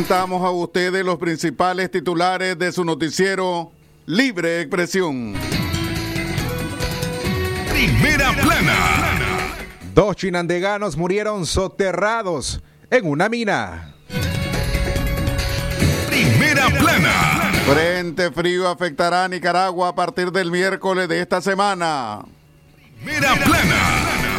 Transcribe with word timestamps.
presentamos 0.00 0.42
a 0.42 0.50
ustedes 0.50 1.04
los 1.04 1.18
principales 1.18 1.90
titulares 1.90 2.58
de 2.58 2.72
su 2.72 2.86
noticiero 2.86 3.70
Libre 4.06 4.62
Expresión. 4.62 5.34
Primera 7.70 8.32
plana. 8.32 9.56
Dos 9.94 10.16
chinandeganos 10.16 10.96
murieron 10.96 11.44
soterrados 11.44 12.62
en 12.90 13.06
una 13.06 13.28
mina. 13.28 13.94
Primera 16.08 16.70
plana. 16.78 17.52
Frente 17.66 18.30
frío 18.30 18.68
afectará 18.68 19.24
a 19.24 19.28
Nicaragua 19.28 19.88
a 19.88 19.94
partir 19.94 20.32
del 20.32 20.50
miércoles 20.50 21.10
de 21.10 21.20
esta 21.20 21.42
semana. 21.42 22.24
Primera 23.04 23.34
plana. 23.34 24.30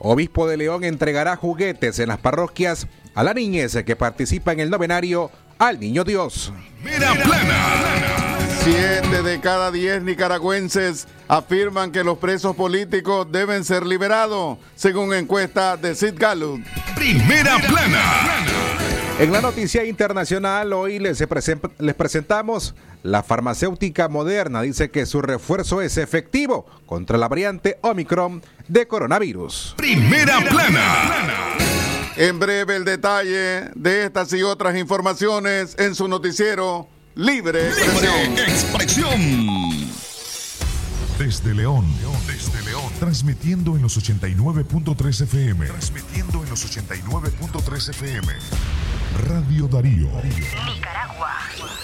Obispo 0.00 0.48
de 0.48 0.56
León 0.56 0.82
entregará 0.82 1.36
juguetes 1.36 2.00
en 2.00 2.08
las 2.08 2.18
parroquias 2.18 2.88
a 3.14 3.22
la 3.22 3.34
niñez 3.34 3.76
que 3.84 3.96
participa 3.96 4.52
en 4.52 4.60
el 4.60 4.70
novenario 4.70 5.30
al 5.58 5.78
Niño 5.80 6.04
Dios. 6.04 6.52
Primera 6.82 7.12
plana. 7.14 8.38
Siete 8.62 9.22
de 9.22 9.40
cada 9.40 9.70
diez 9.70 10.02
nicaragüenses 10.02 11.06
afirman 11.28 11.92
que 11.92 12.02
los 12.02 12.18
presos 12.18 12.56
políticos 12.56 13.26
deben 13.30 13.62
ser 13.62 13.84
liberados, 13.84 14.58
según 14.74 15.12
encuesta 15.12 15.76
de 15.76 15.94
Sid 15.94 16.14
Gallup. 16.16 16.64
Primera 16.96 17.58
plana. 17.58 18.02
En 19.18 19.32
la 19.32 19.40
noticia 19.40 19.84
internacional, 19.84 20.72
hoy 20.72 20.98
les, 20.98 21.22
les, 21.78 21.94
presentamos 21.94 22.74
la 23.02 23.22
farmacéutica 23.22 24.08
moderna. 24.08 24.62
Dice 24.62 24.90
que 24.90 25.06
su 25.06 25.22
refuerzo 25.22 25.82
es 25.82 25.98
efectivo 25.98 26.66
contra 26.86 27.16
la 27.16 27.28
variante 27.28 27.78
Omicron 27.82 28.42
de 28.66 28.88
coronavirus. 28.88 29.74
Primera 29.76 30.40
plana. 30.40 31.73
En 32.16 32.38
breve 32.38 32.76
el 32.76 32.84
detalle 32.84 33.70
de 33.74 34.04
estas 34.04 34.32
y 34.32 34.42
otras 34.42 34.76
informaciones 34.76 35.74
en 35.78 35.96
su 35.96 36.06
noticiero 36.06 36.88
Libre 37.16 37.68
Expresión. 37.68 38.30
Libre 38.30 38.44
Expresión. 38.44 39.94
Desde 41.18 41.54
León, 41.54 41.84
desde 42.26 42.62
León, 42.62 42.92
transmitiendo 43.00 43.74
en 43.74 43.82
los 43.82 43.98
89.3 43.98 45.22
FM. 45.22 45.66
Transmitiendo 45.66 46.42
en 46.42 46.50
los 46.50 46.76
89.3 46.76 47.90
FM. 47.90 48.32
Radio 49.26 49.66
Darío. 49.68 50.08
Nicaragua. 50.22 51.83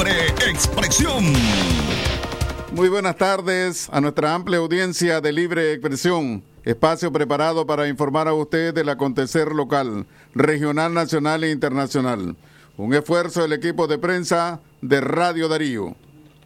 Libre 0.00 0.28
expresión. 0.50 1.24
Muy 2.72 2.88
buenas 2.88 3.16
tardes 3.16 3.86
a 3.92 4.00
nuestra 4.00 4.34
amplia 4.34 4.56
audiencia 4.56 5.20
de 5.20 5.30
Libre 5.30 5.74
Expresión, 5.74 6.42
espacio 6.64 7.12
preparado 7.12 7.66
para 7.66 7.86
informar 7.86 8.26
a 8.26 8.32
usted 8.32 8.72
del 8.72 8.88
acontecer 8.88 9.52
local, 9.52 10.06
regional, 10.34 10.94
nacional 10.94 11.44
e 11.44 11.50
internacional. 11.50 12.34
Un 12.78 12.94
esfuerzo 12.94 13.42
del 13.42 13.52
equipo 13.52 13.88
de 13.88 13.98
prensa 13.98 14.60
de 14.80 15.02
Radio 15.02 15.48
Darío. 15.48 15.94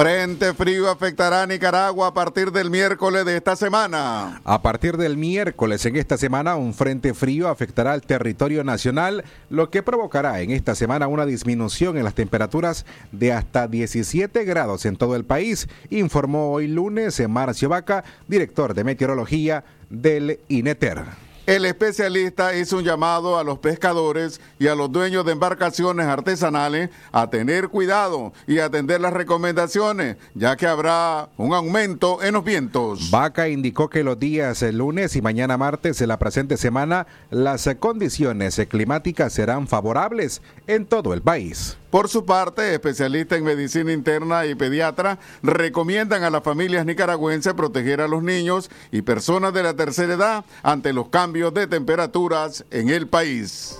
Frente 0.00 0.54
frío 0.54 0.88
afectará 0.88 1.42
a 1.42 1.46
Nicaragua 1.46 2.06
a 2.06 2.14
partir 2.14 2.52
del 2.52 2.70
miércoles 2.70 3.26
de 3.26 3.36
esta 3.36 3.54
semana. 3.54 4.40
A 4.44 4.62
partir 4.62 4.96
del 4.96 5.18
miércoles 5.18 5.84
en 5.84 5.96
esta 5.96 6.16
semana, 6.16 6.56
un 6.56 6.72
frente 6.72 7.12
frío 7.12 7.48
afectará 7.48 7.92
al 7.92 8.00
territorio 8.00 8.64
nacional, 8.64 9.24
lo 9.50 9.68
que 9.68 9.82
provocará 9.82 10.40
en 10.40 10.52
esta 10.52 10.74
semana 10.74 11.06
una 11.06 11.26
disminución 11.26 11.98
en 11.98 12.04
las 12.04 12.14
temperaturas 12.14 12.86
de 13.12 13.34
hasta 13.34 13.68
17 13.68 14.42
grados 14.46 14.86
en 14.86 14.96
todo 14.96 15.16
el 15.16 15.26
país, 15.26 15.68
informó 15.90 16.50
hoy 16.50 16.66
lunes 16.66 17.20
Marcio 17.28 17.68
Vaca, 17.68 18.02
director 18.26 18.72
de 18.72 18.84
meteorología 18.84 19.64
del 19.90 20.40
INETER. 20.48 21.29
El 21.50 21.64
especialista 21.64 22.54
hizo 22.54 22.76
un 22.76 22.84
llamado 22.84 23.36
a 23.36 23.42
los 23.42 23.58
pescadores 23.58 24.40
y 24.60 24.68
a 24.68 24.76
los 24.76 24.92
dueños 24.92 25.26
de 25.26 25.32
embarcaciones 25.32 26.06
artesanales 26.06 26.90
a 27.10 27.28
tener 27.28 27.70
cuidado 27.70 28.32
y 28.46 28.60
atender 28.60 29.00
las 29.00 29.12
recomendaciones, 29.12 30.16
ya 30.36 30.54
que 30.54 30.68
habrá 30.68 31.28
un 31.36 31.52
aumento 31.52 32.22
en 32.22 32.34
los 32.34 32.44
vientos. 32.44 33.10
Vaca 33.10 33.48
indicó 33.48 33.90
que 33.90 34.04
los 34.04 34.16
días 34.16 34.62
lunes 34.62 35.16
y 35.16 35.22
mañana 35.22 35.58
martes 35.58 35.98
de 35.98 36.06
la 36.06 36.20
presente 36.20 36.56
semana 36.56 37.08
las 37.30 37.68
condiciones 37.80 38.64
climáticas 38.68 39.32
serán 39.32 39.66
favorables 39.66 40.42
en 40.68 40.86
todo 40.86 41.12
el 41.14 41.20
país. 41.20 41.76
Por 41.90 42.08
su 42.08 42.24
parte, 42.24 42.72
especialistas 42.72 43.38
en 43.38 43.44
medicina 43.44 43.92
interna 43.92 44.46
y 44.46 44.54
pediatra 44.54 45.18
recomiendan 45.42 46.22
a 46.22 46.30
las 46.30 46.44
familias 46.44 46.86
nicaragüenses 46.86 47.54
proteger 47.54 48.00
a 48.00 48.06
los 48.06 48.22
niños 48.22 48.70
y 48.92 49.02
personas 49.02 49.52
de 49.52 49.64
la 49.64 49.74
tercera 49.74 50.14
edad 50.14 50.44
ante 50.62 50.92
los 50.92 51.08
cambios 51.08 51.52
de 51.52 51.66
temperaturas 51.66 52.64
en 52.70 52.90
el 52.90 53.08
país. 53.08 53.76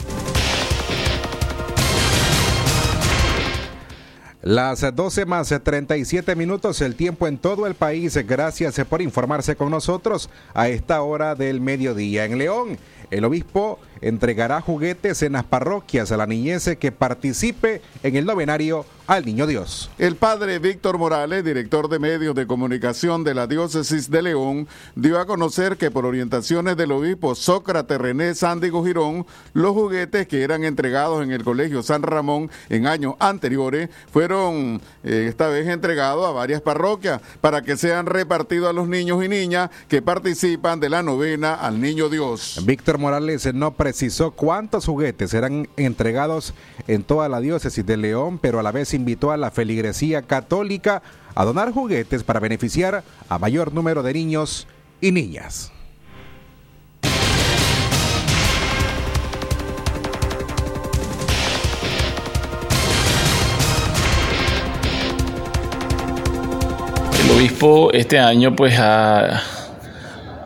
Las 4.42 4.80
12 4.80 5.26
más 5.26 5.54
37 5.62 6.34
minutos, 6.34 6.80
el 6.80 6.94
tiempo 6.94 7.26
en 7.26 7.36
todo 7.36 7.66
el 7.66 7.74
país. 7.74 8.16
Gracias 8.26 8.80
por 8.88 9.02
informarse 9.02 9.54
con 9.54 9.70
nosotros 9.70 10.30
a 10.54 10.70
esta 10.70 11.02
hora 11.02 11.34
del 11.34 11.60
mediodía 11.60 12.24
en 12.24 12.38
León. 12.38 12.78
El 13.10 13.24
obispo 13.24 13.78
entregará 14.00 14.60
juguetes 14.60 15.22
en 15.22 15.32
las 15.32 15.44
parroquias 15.44 16.12
a 16.12 16.16
la 16.16 16.26
niñez 16.26 16.76
que 16.78 16.92
participe 16.92 17.82
en 18.02 18.16
el 18.16 18.24
novenario 18.24 18.84
al 19.10 19.26
Niño 19.26 19.48
Dios. 19.48 19.90
El 19.98 20.14
padre 20.14 20.60
Víctor 20.60 20.96
Morales, 20.96 21.44
director 21.44 21.88
de 21.88 21.98
medios 21.98 22.32
de 22.36 22.46
comunicación 22.46 23.24
de 23.24 23.34
la 23.34 23.48
diócesis 23.48 24.08
de 24.08 24.22
León, 24.22 24.68
dio 24.94 25.18
a 25.18 25.26
conocer 25.26 25.76
que 25.76 25.90
por 25.90 26.06
orientaciones 26.06 26.76
del 26.76 26.92
obispo 26.92 27.34
Sócrates 27.34 27.98
René 27.98 28.36
Sándigo 28.36 28.84
Girón, 28.84 29.26
los 29.52 29.72
juguetes 29.72 30.28
que 30.28 30.44
eran 30.44 30.62
entregados 30.62 31.24
en 31.24 31.32
el 31.32 31.42
Colegio 31.42 31.82
San 31.82 32.04
Ramón 32.04 32.52
en 32.68 32.86
años 32.86 33.14
anteriores 33.18 33.90
fueron 34.12 34.80
eh, 35.02 35.26
esta 35.28 35.48
vez 35.48 35.66
entregados 35.66 36.24
a 36.24 36.30
varias 36.30 36.62
parroquias 36.62 37.20
para 37.40 37.62
que 37.62 37.76
sean 37.76 38.06
repartidos 38.06 38.70
a 38.70 38.72
los 38.72 38.86
niños 38.86 39.24
y 39.24 39.28
niñas 39.28 39.70
que 39.88 40.02
participan 40.02 40.78
de 40.78 40.88
la 40.88 41.02
novena 41.02 41.54
al 41.54 41.80
Niño 41.80 42.08
Dios. 42.08 42.60
Víctor 42.64 42.98
Morales 43.00 43.52
no 43.54 43.72
precisó 43.72 44.30
cuántos 44.30 44.86
juguetes 44.86 45.30
serán 45.30 45.68
entregados 45.76 46.54
en 46.86 47.02
toda 47.02 47.28
la 47.28 47.40
diócesis 47.40 47.84
de 47.84 47.96
León, 47.96 48.38
pero 48.38 48.60
a 48.60 48.62
la 48.62 48.70
vez 48.70 48.94
invitó 48.94 49.32
a 49.32 49.36
la 49.36 49.50
feligresía 49.50 50.22
católica 50.22 51.02
a 51.34 51.44
donar 51.44 51.72
juguetes 51.72 52.22
para 52.22 52.38
beneficiar 52.38 53.02
a 53.28 53.38
mayor 53.38 53.72
número 53.72 54.02
de 54.02 54.12
niños 54.12 54.68
y 55.00 55.10
niñas. 55.10 55.72
El 67.24 67.30
obispo 67.30 67.92
este 67.92 68.18
año 68.18 68.54
pues 68.54 68.78
ha, 68.78 69.42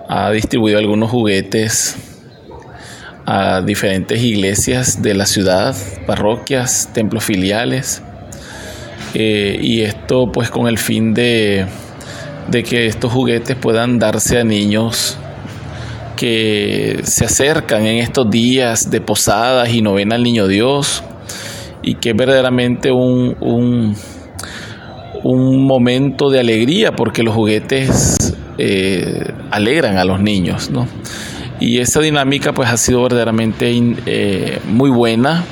ha 0.09 0.31
distribuido 0.31 0.79
algunos 0.79 1.11
juguetes 1.11 2.14
a 3.27 3.63
diferentes 3.63 4.23
iglesias 4.23 5.03
de 5.03 5.15
la 5.15 5.27
ciudad, 5.27 5.75
parroquias, 6.07 6.91
templos 6.93 7.25
filiales, 7.25 8.03
eh, 9.15 9.59
y 9.63 9.83
esto 9.83 10.31
pues 10.33 10.51
con 10.51 10.67
el 10.67 10.79
fin 10.79 11.15
de, 11.15 11.67
de 12.49 12.63
que 12.63 12.87
estos 12.87 13.13
juguetes 13.13 13.57
puedan 13.57 13.99
darse 13.99 14.39
a 14.39 14.45
niños 14.45 15.17
que 16.17 17.01
se 17.05 17.25
acercan 17.25 17.87
en 17.87 17.99
estos 17.99 18.31
días 18.31 18.91
de 18.91 19.01
posadas 19.01 19.73
y 19.73 19.83
novena 19.83 20.17
al 20.17 20.23
Niño 20.23 20.47
Dios 20.47 21.03
y 21.83 21.97
que 21.97 22.11
es 22.11 22.17
verdaderamente 22.17 22.93
un, 22.93 23.37
un, 23.41 23.97
momento 25.67 26.31
de 26.31 26.41
alegría 26.41 26.93
porque 26.93 27.23
los 27.23 27.35
juguetes 27.35 28.35
eh, 28.59 29.33
alegran 29.51 29.99
a 29.99 30.05
los 30.05 30.21
niños, 30.21 30.71
¿no? 30.71 30.87
Y 31.61 31.79
esa 31.79 32.01
dinámica 32.01 32.53
pues 32.53 32.69
ha 32.69 32.77
sido 32.77 33.03
verdaderamente 33.03 33.73
eh, 34.07 34.59
muy 34.67 34.91
buena 34.91 35.45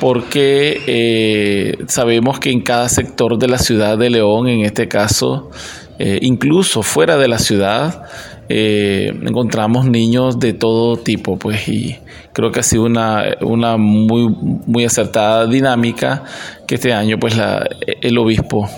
porque 0.00 0.82
eh, 0.86 1.78
sabemos 1.86 2.40
que 2.40 2.50
en 2.50 2.60
cada 2.60 2.88
sector 2.88 3.38
de 3.38 3.46
la 3.46 3.58
ciudad 3.58 3.96
de 3.96 4.10
León, 4.10 4.48
en 4.48 4.64
este 4.64 4.88
caso, 4.88 5.50
eh, 5.98 6.18
incluso 6.22 6.82
fuera 6.82 7.16
de 7.16 7.28
la 7.28 7.38
ciudad, 7.38 8.02
encontramos 8.48 9.86
niños 9.86 10.38
de 10.38 10.52
todo 10.52 10.98
tipo, 10.98 11.38
pues, 11.38 11.66
y 11.68 11.96
creo 12.34 12.50
que 12.52 12.60
ha 12.60 12.62
sido 12.62 12.82
una, 12.82 13.24
una 13.40 13.78
muy, 13.78 14.28
muy 14.28 14.84
acertada 14.84 15.46
dinámica 15.46 16.24
que 16.66 16.74
este 16.74 16.92
año, 16.92 17.16
pues, 17.18 17.34
la, 17.34 17.66
el 18.02 18.18
obispo 18.18 18.68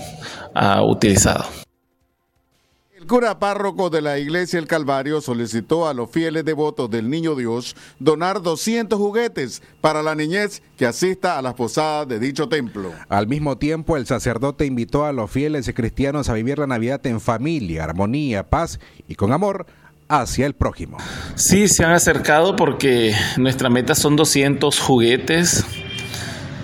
ha 0.53 0.81
utilizado. 0.81 1.64
El 3.05 3.09
cura 3.09 3.37
párroco 3.37 3.91
de 3.91 4.01
la 4.01 4.17
iglesia 4.17 4.57
El 4.57 4.65
Calvario 4.65 5.21
solicitó 5.21 5.87
a 5.87 5.93
los 5.93 6.09
fieles 6.09 6.43
devotos 6.43 6.89
del 6.89 7.07
Niño 7.07 7.35
Dios 7.35 7.75
donar 7.99 8.41
200 8.41 8.97
juguetes 8.97 9.61
para 9.79 10.01
la 10.01 10.15
niñez 10.15 10.63
que 10.75 10.87
asista 10.87 11.37
a 11.37 11.43
las 11.43 11.53
posadas 11.53 12.07
de 12.07 12.17
dicho 12.19 12.49
templo. 12.49 12.91
Al 13.07 13.27
mismo 13.27 13.59
tiempo, 13.59 13.95
el 13.95 14.07
sacerdote 14.07 14.65
invitó 14.65 15.05
a 15.05 15.13
los 15.13 15.29
fieles 15.29 15.71
cristianos 15.75 16.29
a 16.29 16.33
vivir 16.33 16.57
la 16.57 16.65
Navidad 16.65 17.05
en 17.05 17.21
familia, 17.21 17.83
armonía, 17.83 18.49
paz 18.49 18.79
y 19.07 19.13
con 19.13 19.31
amor 19.33 19.67
hacia 20.07 20.47
el 20.47 20.55
prójimo. 20.55 20.97
Sí, 21.35 21.67
se 21.67 21.83
han 21.83 21.91
acercado 21.91 22.55
porque 22.55 23.13
nuestra 23.37 23.69
meta 23.69 23.93
son 23.93 24.15
200 24.15 24.79
juguetes 24.79 25.63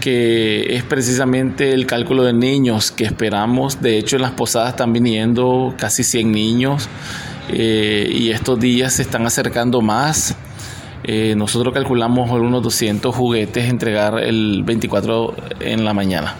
que 0.01 0.75
es 0.75 0.83
precisamente 0.83 1.71
el 1.71 1.85
cálculo 1.85 2.23
de 2.23 2.33
niños 2.33 2.91
que 2.91 3.05
esperamos. 3.05 3.81
De 3.81 3.97
hecho, 3.97 4.17
en 4.17 4.23
las 4.23 4.31
posadas 4.31 4.71
están 4.71 4.91
viniendo 4.91 5.73
casi 5.77 6.03
100 6.03 6.29
niños 6.29 6.89
eh, 7.47 8.11
y 8.13 8.31
estos 8.31 8.59
días 8.59 8.93
se 8.93 9.03
están 9.03 9.25
acercando 9.25 9.81
más. 9.81 10.35
Eh, 11.03 11.35
nosotros 11.37 11.73
calculamos 11.73 12.29
unos 12.29 12.61
200 12.61 13.15
juguetes 13.15 13.69
entregar 13.69 14.19
el 14.19 14.63
24 14.63 15.33
en 15.61 15.85
la 15.85 15.93
mañana. 15.93 16.35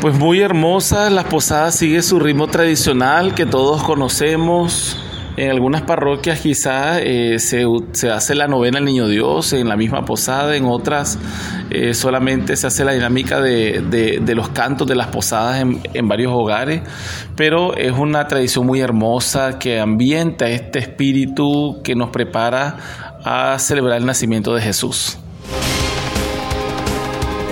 Pues 0.00 0.14
muy 0.14 0.40
hermosa, 0.40 1.10
las 1.10 1.24
posadas 1.24 1.74
sigue 1.74 2.02
su 2.02 2.20
ritmo 2.20 2.46
tradicional 2.46 3.34
que 3.34 3.46
todos 3.46 3.82
conocemos. 3.82 4.96
En 5.36 5.50
algunas 5.50 5.82
parroquias 5.82 6.40
quizás 6.40 6.98
eh, 7.02 7.38
se, 7.38 7.66
se, 7.92 8.10
hace 8.10 8.34
la 8.34 8.48
novena 8.48 8.78
al 8.78 8.86
Niño 8.86 9.06
Dios 9.06 9.52
en 9.52 9.68
la 9.68 9.76
misma 9.76 10.06
posada, 10.06 10.56
en 10.56 10.64
otras 10.64 11.18
eh, 11.68 11.92
solamente 11.92 12.56
se 12.56 12.66
hace 12.66 12.86
la 12.86 12.92
dinámica 12.92 13.38
de, 13.42 13.84
de, 13.90 14.20
de 14.22 14.34
los 14.34 14.48
cantos 14.48 14.86
de 14.86 14.94
las 14.94 15.08
posadas 15.08 15.60
en, 15.60 15.82
en, 15.92 16.08
varios 16.08 16.32
hogares, 16.32 16.80
pero 17.36 17.76
es 17.76 17.92
una 17.92 18.26
tradición 18.28 18.64
muy 18.64 18.80
hermosa 18.80 19.58
que 19.58 19.78
ambienta 19.78 20.48
este 20.48 20.78
espíritu 20.78 21.82
que 21.84 21.94
nos 21.94 22.08
prepara 22.08 22.78
a 23.22 23.58
celebrar 23.58 23.98
el 23.98 24.06
nacimiento 24.06 24.54
de 24.54 24.62
Jesús. 24.62 25.18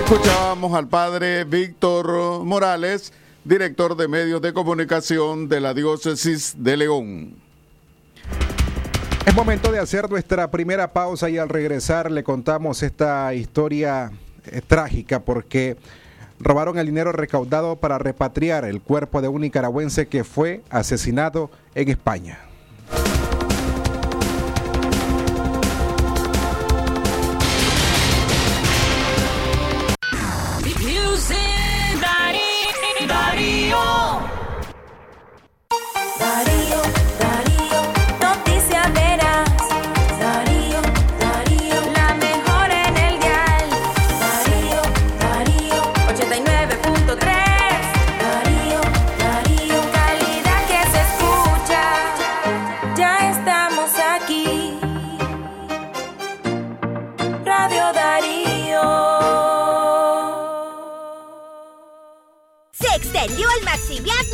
Escuchábamos 0.05 0.73
al 0.73 0.87
padre 0.87 1.43
Víctor 1.43 2.43
Morales, 2.43 3.13
director 3.43 3.95
de 3.95 4.07
medios 4.07 4.41
de 4.41 4.53
comunicación 4.53 5.49
de 5.49 5.61
la 5.61 5.75
diócesis 5.75 6.55
de 6.57 6.77
León. 6.77 7.44
Es 9.25 9.33
momento 9.33 9.71
de 9.71 9.79
hacer 9.79 10.07
nuestra 10.07 10.51
primera 10.51 10.93
pausa 10.93 11.31
y 11.31 11.39
al 11.39 11.49
regresar 11.49 12.11
le 12.11 12.23
contamos 12.23 12.83
esta 12.83 13.33
historia 13.33 14.11
eh, 14.45 14.61
trágica 14.65 15.19
porque 15.19 15.77
robaron 16.39 16.77
el 16.77 16.85
dinero 16.85 17.11
recaudado 17.11 17.75
para 17.77 17.97
repatriar 17.97 18.65
el 18.65 18.81
cuerpo 18.81 19.23
de 19.23 19.27
un 19.27 19.41
nicaragüense 19.41 20.07
que 20.07 20.23
fue 20.23 20.61
asesinado 20.69 21.49
en 21.73 21.89
España. 21.89 22.44
Extendió 63.25 63.47
el 63.57 63.65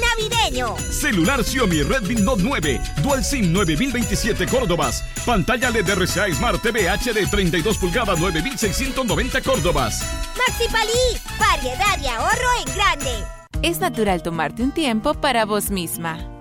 navideño. 0.02 0.76
Celular 0.92 1.44
Xiaomi 1.44 1.84
Redmi 1.84 2.16
Note 2.16 2.44
9, 2.44 2.82
Dual 3.02 3.24
SIM 3.24 3.52
9027 3.54 4.46
Córdobas. 4.48 5.04
Pantalla 5.26 5.70
LED 5.70 5.90
RCA 5.90 6.34
Smart 6.34 6.62
TV 6.62 6.90
HD 6.90 7.30
32 7.30 7.78
pulgadas 7.78 8.20
9690 8.20 9.42
Córdobas. 9.42 10.02
Maxi 10.38 10.68
Palí, 10.72 11.20
variedad 11.40 12.00
y 12.02 12.08
ahorro 12.08 12.50
en 12.66 12.76
grande. 12.76 13.26
Es 13.62 13.80
natural 13.80 14.24
tomarte 14.24 14.64
un 14.64 14.72
tiempo 14.72 15.14
para 15.14 15.46
vos 15.46 15.70
misma. 15.70 16.41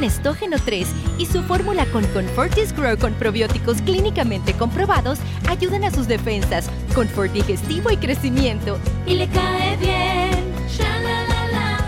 Nestógeno 0.00 0.56
3 0.58 0.88
y 1.18 1.26
su 1.26 1.42
fórmula 1.42 1.86
con 1.86 2.04
Confortis 2.08 2.74
Grow 2.74 2.98
con 2.98 3.14
probióticos 3.14 3.82
clínicamente 3.82 4.54
comprobados 4.54 5.18
ayudan 5.48 5.84
a 5.84 5.90
sus 5.90 6.08
defensas, 6.08 6.68
confort 6.94 7.32
digestivo 7.32 7.90
y 7.90 7.96
crecimiento. 7.96 8.78
Y 9.06 9.14
le 9.14 9.28
cae 9.28 9.76
bien. 9.76 10.50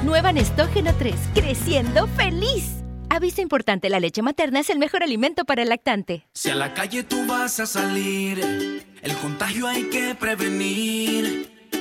Nueva 0.04 0.32
Nestógeno 0.32 0.92
3, 0.98 1.14
creciendo 1.34 2.06
feliz. 2.06 2.82
Aviso 3.08 3.40
importante, 3.40 3.88
la 3.88 4.00
leche 4.00 4.20
materna 4.20 4.60
es 4.60 4.68
el 4.68 4.78
mejor 4.78 5.02
alimento 5.02 5.44
para 5.44 5.62
el 5.62 5.68
lactante. 5.68 6.26
Si 6.34 6.50
a 6.50 6.54
la 6.54 6.74
calle 6.74 7.02
tú 7.02 7.26
vas 7.26 7.60
a 7.60 7.66
salir, 7.66 8.40
el 9.02 9.16
contagio 9.22 9.66
hay 9.66 9.84
que 9.84 10.14
prevenir. 10.14 11.51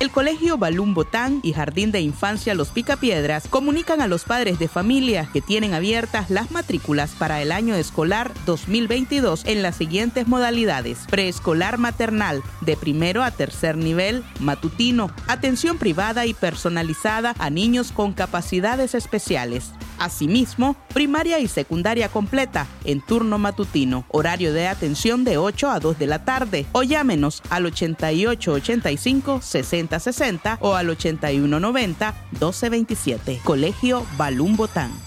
El 0.00 0.10
Colegio 0.10 0.58
Balún 0.58 0.92
Botán 0.92 1.38
y 1.44 1.52
Jardín 1.52 1.92
de 1.92 2.00
Infancia 2.00 2.54
Los 2.54 2.70
Picapiedras 2.70 3.46
comunican 3.48 4.00
a 4.00 4.08
los 4.08 4.24
padres 4.24 4.58
de 4.58 4.66
familia 4.66 5.28
que 5.32 5.40
tienen 5.40 5.72
abiertas 5.72 6.30
las 6.30 6.50
matrículas 6.50 7.12
para 7.12 7.40
el 7.40 7.52
año 7.52 7.76
escolar 7.76 8.32
2022 8.44 9.44
en 9.46 9.62
las 9.62 9.76
siguientes 9.76 10.26
modalidades: 10.26 10.98
preescolar 11.08 11.78
maternal, 11.78 12.42
de 12.60 12.76
primero 12.76 13.22
a 13.22 13.30
tercer 13.30 13.76
nivel, 13.76 14.24
matutino, 14.40 15.10
atención 15.28 15.78
privada 15.78 16.26
y 16.26 16.34
personalizada 16.34 17.34
a 17.38 17.48
niños 17.48 17.92
con 17.92 18.12
capacidades 18.12 18.96
especiales. 18.96 19.70
Asimismo, 19.98 20.76
primaria 20.92 21.38
y 21.38 21.48
secundaria 21.48 22.08
completa 22.08 22.66
en 22.84 23.00
turno 23.00 23.38
matutino, 23.38 24.04
horario 24.10 24.52
de 24.52 24.68
atención 24.68 25.24
de 25.24 25.38
8 25.38 25.70
a 25.70 25.80
2 25.80 25.98
de 25.98 26.06
la 26.06 26.24
tarde 26.24 26.66
o 26.72 26.82
llámenos 26.82 27.42
al 27.50 27.66
8885 27.66 29.40
6060 29.42 30.58
o 30.60 30.74
al 30.74 30.90
8190 30.90 32.14
1227. 32.32 33.40
Colegio 33.44 34.04
Balún 34.16 34.56
Botán. 34.56 35.03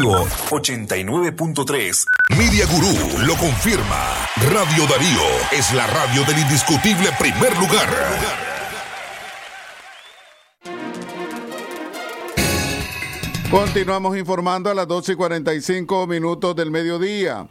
Darío 0.00 0.24
89.3. 0.50 2.04
Media 2.38 2.66
Gurú 2.66 3.18
lo 3.26 3.34
confirma. 3.36 4.26
Radio 4.50 4.86
Darío 4.86 5.20
es 5.52 5.74
la 5.74 5.86
radio 5.86 6.24
del 6.24 6.38
indiscutible 6.38 7.10
primer 7.18 7.54
lugar. 7.58 7.88
Continuamos 13.50 14.16
informando 14.16 14.70
a 14.70 14.74
las 14.74 14.88
12 14.88 15.12
y 15.12 15.16
45 15.16 16.06
minutos 16.06 16.56
del 16.56 16.70
mediodía. 16.70 17.46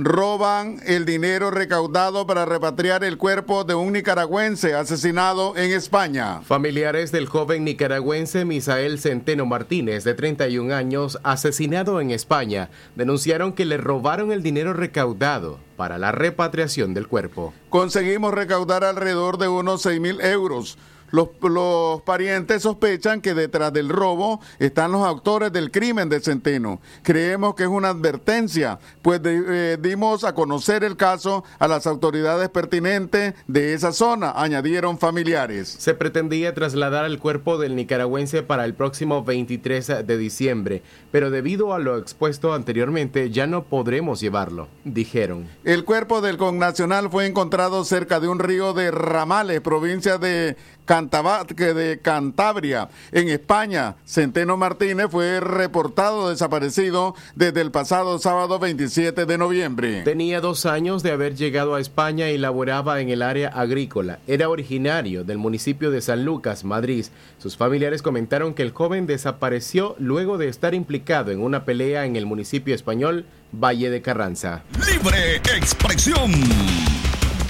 Roban 0.00 0.78
el 0.86 1.04
dinero 1.04 1.50
recaudado 1.50 2.24
para 2.24 2.44
repatriar 2.44 3.02
el 3.02 3.18
cuerpo 3.18 3.64
de 3.64 3.74
un 3.74 3.92
nicaragüense 3.92 4.72
asesinado 4.74 5.56
en 5.56 5.72
España. 5.72 6.40
Familiares 6.42 7.10
del 7.10 7.26
joven 7.26 7.64
nicaragüense 7.64 8.44
Misael 8.44 9.00
Centeno 9.00 9.44
Martínez, 9.44 10.04
de 10.04 10.14
31 10.14 10.72
años, 10.72 11.18
asesinado 11.24 12.00
en 12.00 12.12
España, 12.12 12.70
denunciaron 12.94 13.52
que 13.52 13.64
le 13.64 13.76
robaron 13.76 14.30
el 14.30 14.44
dinero 14.44 14.72
recaudado 14.72 15.58
para 15.76 15.98
la 15.98 16.12
repatriación 16.12 16.94
del 16.94 17.08
cuerpo. 17.08 17.52
Conseguimos 17.68 18.32
recaudar 18.32 18.84
alrededor 18.84 19.36
de 19.36 19.48
unos 19.48 19.82
6 19.82 20.00
mil 20.00 20.20
euros. 20.20 20.78
Los, 21.10 21.28
los 21.42 22.02
parientes 22.02 22.62
sospechan 22.62 23.20
que 23.20 23.34
detrás 23.34 23.72
del 23.72 23.88
robo 23.88 24.40
están 24.58 24.92
los 24.92 25.06
autores 25.06 25.52
del 25.52 25.70
crimen 25.70 26.08
de 26.08 26.20
Centeno. 26.20 26.80
Creemos 27.02 27.54
que 27.54 27.62
es 27.64 27.68
una 27.68 27.88
advertencia, 27.90 28.78
pues 29.02 29.22
de- 29.22 29.42
eh, 29.74 29.78
dimos 29.80 30.24
a 30.24 30.34
conocer 30.34 30.84
el 30.84 30.96
caso 30.96 31.44
a 31.58 31.68
las 31.68 31.86
autoridades 31.86 32.48
pertinentes 32.48 33.34
de 33.46 33.74
esa 33.74 33.92
zona, 33.92 34.32
añadieron 34.36 34.98
familiares. 34.98 35.68
Se 35.68 35.94
pretendía 35.94 36.54
trasladar 36.54 37.04
el 37.04 37.18
cuerpo 37.18 37.58
del 37.58 37.76
nicaragüense 37.76 38.42
para 38.42 38.64
el 38.64 38.74
próximo 38.74 39.24
23 39.24 40.06
de 40.06 40.18
diciembre, 40.18 40.82
pero 41.10 41.30
debido 41.30 41.72
a 41.74 41.78
lo 41.78 41.96
expuesto 41.98 42.52
anteriormente 42.54 43.30
ya 43.30 43.46
no 43.46 43.64
podremos 43.64 44.20
llevarlo, 44.20 44.68
dijeron. 44.84 45.48
El 45.64 45.84
cuerpo 45.84 46.20
del 46.20 46.36
connacional 46.36 47.10
fue 47.10 47.26
encontrado 47.26 47.84
cerca 47.84 48.20
de 48.20 48.28
un 48.28 48.38
río 48.38 48.72
de 48.72 48.90
Ramales, 48.90 49.60
provincia 49.60 50.18
de, 50.18 50.56
De 50.88 52.00
Cantabria, 52.02 52.88
en 53.12 53.28
España. 53.28 53.96
Centeno 54.06 54.56
Martínez 54.56 55.08
fue 55.10 55.38
reportado 55.38 56.30
desaparecido 56.30 57.14
desde 57.34 57.60
el 57.60 57.70
pasado 57.70 58.18
sábado 58.18 58.58
27 58.58 59.26
de 59.26 59.36
noviembre. 59.36 60.00
Tenía 60.04 60.40
dos 60.40 60.64
años 60.64 61.02
de 61.02 61.12
haber 61.12 61.34
llegado 61.34 61.74
a 61.74 61.80
España 61.80 62.30
y 62.30 62.38
laboraba 62.38 63.02
en 63.02 63.10
el 63.10 63.20
área 63.20 63.48
agrícola. 63.48 64.18
Era 64.26 64.48
originario 64.48 65.24
del 65.24 65.36
municipio 65.36 65.90
de 65.90 66.00
San 66.00 66.24
Lucas, 66.24 66.64
Madrid. 66.64 67.04
Sus 67.36 67.58
familiares 67.58 68.00
comentaron 68.00 68.54
que 68.54 68.62
el 68.62 68.72
joven 68.72 69.06
desapareció 69.06 69.94
luego 69.98 70.38
de 70.38 70.48
estar 70.48 70.72
implicado 70.72 71.32
en 71.32 71.42
una 71.42 71.66
pelea 71.66 72.06
en 72.06 72.16
el 72.16 72.24
municipio 72.24 72.74
español 72.74 73.26
Valle 73.52 73.90
de 73.90 74.00
Carranza. 74.00 74.62
Libre 74.86 75.36
expresión. 75.36 76.32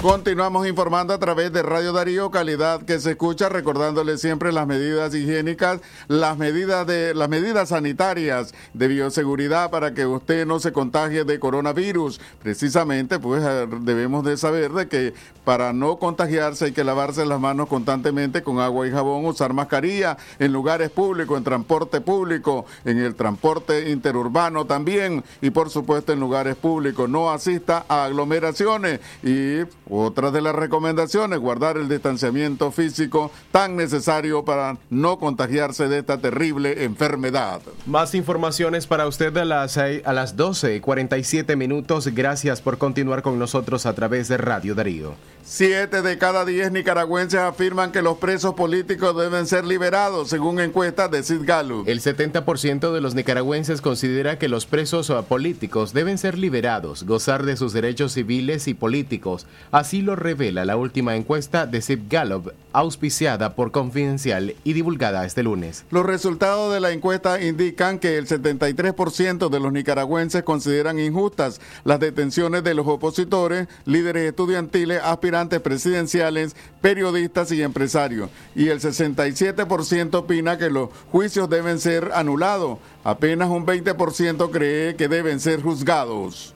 Continuamos 0.01 0.65
informando 0.65 1.13
a 1.13 1.19
través 1.19 1.51
de 1.51 1.61
Radio 1.61 1.91
Darío, 1.91 2.31
calidad 2.31 2.83
que 2.83 3.01
se 3.01 3.11
escucha, 3.11 3.49
recordándole 3.49 4.17
siempre 4.17 4.53
las 4.53 4.65
medidas 4.65 5.13
higiénicas, 5.13 5.81
las 6.07 6.37
medidas 6.37 6.87
de 6.87 7.13
las 7.13 7.27
medidas 7.27 7.67
sanitarias 7.67 8.53
de 8.73 8.87
bioseguridad 8.87 9.69
para 9.69 9.93
que 9.93 10.05
usted 10.05 10.45
no 10.45 10.61
se 10.61 10.71
contagie 10.71 11.25
de 11.25 11.37
coronavirus. 11.37 12.21
Precisamente, 12.41 13.19
pues 13.19 13.43
eh, 13.45 13.67
debemos 13.81 14.23
de 14.23 14.37
saber 14.37 14.71
de 14.71 14.87
que 14.87 15.13
para 15.43 15.73
no 15.73 15.97
contagiarse 15.97 16.65
hay 16.65 16.71
que 16.71 16.85
lavarse 16.85 17.25
las 17.25 17.41
manos 17.41 17.67
constantemente 17.67 18.41
con 18.41 18.59
agua 18.59 18.87
y 18.87 18.91
jabón, 18.91 19.25
usar 19.25 19.51
mascarilla 19.51 20.15
en 20.39 20.53
lugares 20.53 20.91
públicos, 20.91 21.37
en 21.37 21.43
transporte 21.43 21.99
público, 21.99 22.65
en 22.85 22.99
el 22.99 23.15
transporte 23.15 23.89
interurbano 23.89 24.65
también 24.65 25.25
y 25.41 25.49
por 25.49 25.69
supuesto 25.69 26.13
en 26.13 26.21
lugares 26.21 26.55
públicos. 26.55 27.09
No 27.09 27.31
asista 27.31 27.83
a 27.89 28.05
aglomeraciones 28.05 29.01
y 29.23 29.65
otra 29.89 30.31
de 30.31 30.41
las 30.41 30.55
recomendaciones, 30.55 31.39
guardar 31.39 31.77
el 31.77 31.89
distanciamiento 31.89 32.71
físico 32.71 33.31
tan 33.51 33.75
necesario 33.75 34.45
para 34.45 34.77
no 34.89 35.19
contagiarse 35.19 35.87
de 35.87 35.99
esta 35.99 36.19
terrible 36.19 36.83
enfermedad. 36.83 37.61
Más 37.85 38.15
informaciones 38.15 38.87
para 38.87 39.07
usted 39.07 39.35
a 39.37 39.45
las, 39.45 39.77
a 39.77 40.13
las 40.13 40.35
12 40.35 40.75
y 40.75 40.79
47 40.79 41.55
minutos. 41.55 42.07
Gracias 42.07 42.61
por 42.61 42.77
continuar 42.77 43.21
con 43.21 43.39
nosotros 43.39 43.85
a 43.85 43.93
través 43.93 44.27
de 44.27 44.37
Radio 44.37 44.75
Darío. 44.75 45.15
Siete 45.51 46.03
de 46.03 46.19
cada 46.19 46.45
diez 46.45 46.71
nicaragüenses 46.71 47.39
afirman 47.39 47.91
que 47.91 48.03
los 48.03 48.19
presos 48.19 48.53
políticos 48.53 49.17
deben 49.17 49.47
ser 49.47 49.65
liberados, 49.65 50.29
según 50.29 50.59
encuestas 50.59 51.09
de 51.09 51.23
Sid 51.23 51.41
Gallup. 51.41 51.89
El 51.89 52.01
70% 52.01 52.93
de 52.93 53.01
los 53.01 53.15
nicaragüenses 53.15 53.81
considera 53.81 54.37
que 54.37 54.47
los 54.47 54.67
presos 54.67 55.11
políticos 55.27 55.91
deben 55.91 56.19
ser 56.19 56.37
liberados, 56.37 57.03
gozar 57.03 57.45
de 57.45 57.57
sus 57.57 57.73
derechos 57.73 58.13
civiles 58.13 58.67
y 58.67 58.75
políticos, 58.75 59.47
Así 59.71 60.03
lo 60.03 60.15
revela 60.15 60.65
la 60.65 60.77
última 60.77 61.15
encuesta 61.15 61.65
de 61.65 61.81
Zip 61.81 62.11
Gallup, 62.11 62.51
auspiciada 62.71 63.55
por 63.55 63.71
Confidencial 63.71 64.53
y 64.63 64.73
divulgada 64.73 65.25
este 65.25 65.41
lunes. 65.41 65.83
Los 65.89 66.05
resultados 66.05 66.71
de 66.71 66.79
la 66.79 66.91
encuesta 66.91 67.41
indican 67.41 67.97
que 67.97 68.19
el 68.19 68.27
73% 68.27 69.49
de 69.49 69.59
los 69.59 69.73
nicaragüenses 69.73 70.43
consideran 70.43 70.99
injustas 70.99 71.59
las 71.85 71.99
detenciones 71.99 72.63
de 72.63 72.75
los 72.75 72.85
opositores, 72.85 73.67
líderes 73.85 74.29
estudiantiles, 74.29 75.01
aspirantes 75.03 75.38
presidenciales, 75.47 76.55
periodistas 76.81 77.51
y 77.51 77.61
empresarios. 77.61 78.29
Y 78.55 78.67
el 78.67 78.81
67% 78.81 80.15
opina 80.15 80.57
que 80.57 80.69
los 80.69 80.89
juicios 81.11 81.49
deben 81.49 81.79
ser 81.79 82.11
anulados. 82.13 82.79
Apenas 83.03 83.49
un 83.49 83.65
20% 83.65 84.51
cree 84.51 84.95
que 84.95 85.07
deben 85.07 85.39
ser 85.39 85.61
juzgados. 85.61 86.53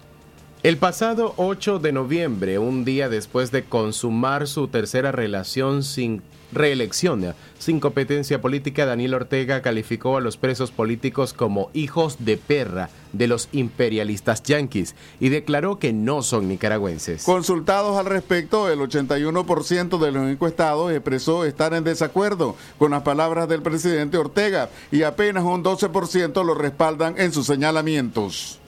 El 0.64 0.78
pasado 0.78 1.34
8 1.38 1.80
de 1.80 1.92
noviembre, 1.92 2.58
un 2.58 2.86
día 2.86 3.10
después 3.10 3.52
de 3.52 3.64
consumar 3.64 4.48
su 4.48 4.68
tercera 4.68 5.12
relación 5.12 5.84
sin 5.84 6.22
reelección 6.54 7.34
sin 7.60 7.80
competencia 7.80 8.42
política, 8.42 8.86
Daniel 8.86 9.14
Ortega 9.14 9.62
calificó 9.62 10.18
a 10.18 10.22
los 10.22 10.38
presos 10.38 10.72
políticos 10.72 11.34
como 11.34 11.70
hijos 11.74 12.18
de 12.20 12.38
perra 12.38 12.90
de 13.14 13.28
los 13.28 13.48
imperialistas 13.54 14.44
yanquis 14.44 14.96
y 15.20 15.30
declaró 15.30 15.80
que 15.80 15.94
no 15.94 16.24
son 16.24 16.50
nicaragüenses. 16.50 17.24
Consultados 17.24 17.98
al 17.98 18.08
respecto, 18.08 18.70
el 18.70 18.80
81% 18.80 19.98
de 19.98 20.12
los 20.12 20.30
encuestados 20.30 20.92
expresó 20.92 21.46
estar 21.46 21.74
en 21.74 21.84
desacuerdo 21.84 22.56
con 22.78 22.92
las 22.92 23.04
palabras 23.04 23.48
del 23.48 23.62
presidente 23.62 24.18
Ortega 24.18 24.70
y 24.92 25.04
apenas 25.04 25.44
un 25.44 25.64
12% 25.64 26.44
lo 26.44 26.56
respaldan 26.56 27.16
en 27.18 27.32
sus 27.32 27.46
señalamientos. 27.46 28.60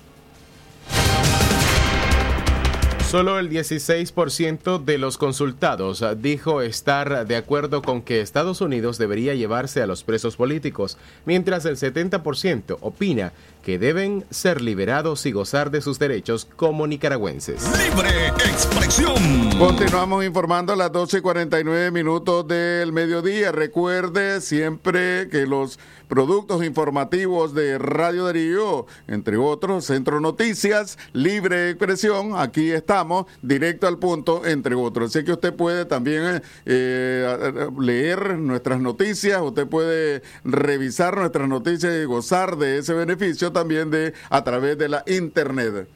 Solo 3.10 3.40
el 3.40 3.50
16% 3.50 4.84
de 4.84 4.98
los 4.98 5.18
consultados 5.18 6.04
dijo 6.18 6.62
estar 6.62 7.28
de 7.28 7.36
acuerdo 7.36 7.84
con 7.84 8.02
que 8.02 8.20
Estados 8.20 8.62
Unidos 8.62 8.98
debería 8.98 9.36
llevarse 9.36 9.82
a 9.82 9.88
los 9.88 10.04
presos 10.04 10.36
políticos, 10.36 10.98
mientras 11.24 11.66
el 11.66 11.78
70% 11.78 12.78
opina 12.82 13.32
que 13.64 13.80
deben 13.80 14.26
ser 14.32 14.62
liberados 14.62 15.26
y 15.26 15.32
gozar 15.32 15.72
de 15.72 15.82
sus 15.82 15.98
derechos 15.98 16.48
como 16.56 16.88
nicaragüenses. 16.88 17.64
Libre 17.78 18.28
expresión. 18.28 19.16
Continuamos 19.58 20.26
informando 20.26 20.74
a 20.74 20.76
las 20.76 20.92
12 20.92 21.20
y 21.20 21.22
49 21.22 21.92
minutos 21.92 22.48
del 22.48 22.92
mediodía. 22.92 23.52
Recuerde 23.52 24.42
siempre 24.42 25.30
que 25.30 25.48
los 25.48 25.80
productos 26.08 26.64
informativos 26.64 27.54
de 27.54 27.78
Radio 27.78 28.26
Darío, 28.26 28.86
entre 29.08 29.38
otros, 29.38 29.86
Centro 29.86 30.20
Noticias, 30.20 30.98
Libre 31.14 31.70
Expresión, 31.70 32.34
aquí 32.38 32.72
estamos, 32.72 33.26
directo 33.42 33.88
al 33.88 33.98
punto, 33.98 34.46
entre 34.46 34.76
otros. 34.76 35.16
Así 35.16 35.26
que 35.26 35.34
usted 35.34 35.54
puede 35.54 35.86
también 35.86 36.42
eh, 36.66 37.70
leer 37.80 38.38
nuestras 38.38 38.80
noticias, 38.80 39.42
usted 39.42 39.68
puede 39.68 40.22
revisar 40.44 41.18
nuestras 41.18 41.48
noticias 41.48 41.94
y 42.02 42.06
gozar 42.06 42.58
de 42.58 42.80
ese 42.80 42.94
beneficio 42.94 43.52
también 43.52 43.92
de 43.92 44.14
a 44.30 44.44
través 44.44 44.78
de 44.78 44.90
la 44.90 45.04
internet. 45.08 45.88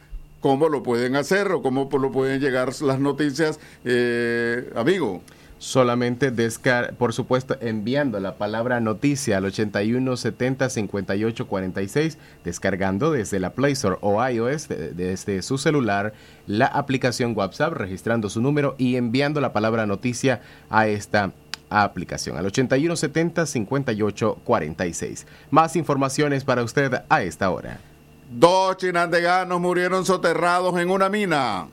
¿Cómo 0.41 0.69
lo 0.69 0.83
pueden 0.83 1.15
hacer 1.15 1.51
o 1.51 1.61
cómo 1.61 1.89
lo 1.91 2.11
pueden 2.11 2.39
llegar 2.39 2.69
las 2.81 2.99
noticias, 2.99 3.59
eh, 3.83 4.71
amigo? 4.75 5.21
Solamente 5.59 6.31
descar 6.31 6.95
por 6.95 7.13
supuesto 7.13 7.57
enviando 7.59 8.19
la 8.19 8.35
palabra 8.35 8.79
noticia 8.79 9.37
al 9.37 9.45
81 9.45 10.17
70 10.17 10.69
58 10.69 11.47
46 11.47 12.17
descargando 12.43 13.11
desde 13.11 13.39
la 13.39 13.51
Play 13.51 13.73
Store 13.73 13.97
o 14.01 14.25
iOS 14.25 14.69
desde 14.69 15.41
su 15.41 15.57
celular 15.57 16.13
la 16.47 16.65
aplicación 16.65 17.33
WhatsApp 17.35 17.73
registrando 17.73 18.29
su 18.29 18.41
número 18.41 18.75
y 18.77 18.95
enviando 18.95 19.41
la 19.41 19.53
palabra 19.53 19.85
noticia 19.85 20.41
a 20.69 20.87
esta 20.87 21.33
aplicación 21.69 22.37
al 22.37 22.45
81 22.45 22.95
70 22.95 23.45
58 23.45 24.39
46 24.43 25.27
más 25.51 25.75
informaciones 25.75 26.45
para 26.45 26.63
usted 26.63 27.01
a 27.09 27.21
esta 27.21 27.49
hora. 27.49 27.79
Dos 28.31 28.77
chinandeganos 28.77 29.59
murieron 29.59 30.05
soterrados 30.05 30.79
en 30.79 30.89
una 30.89 31.09
mina 31.09 31.67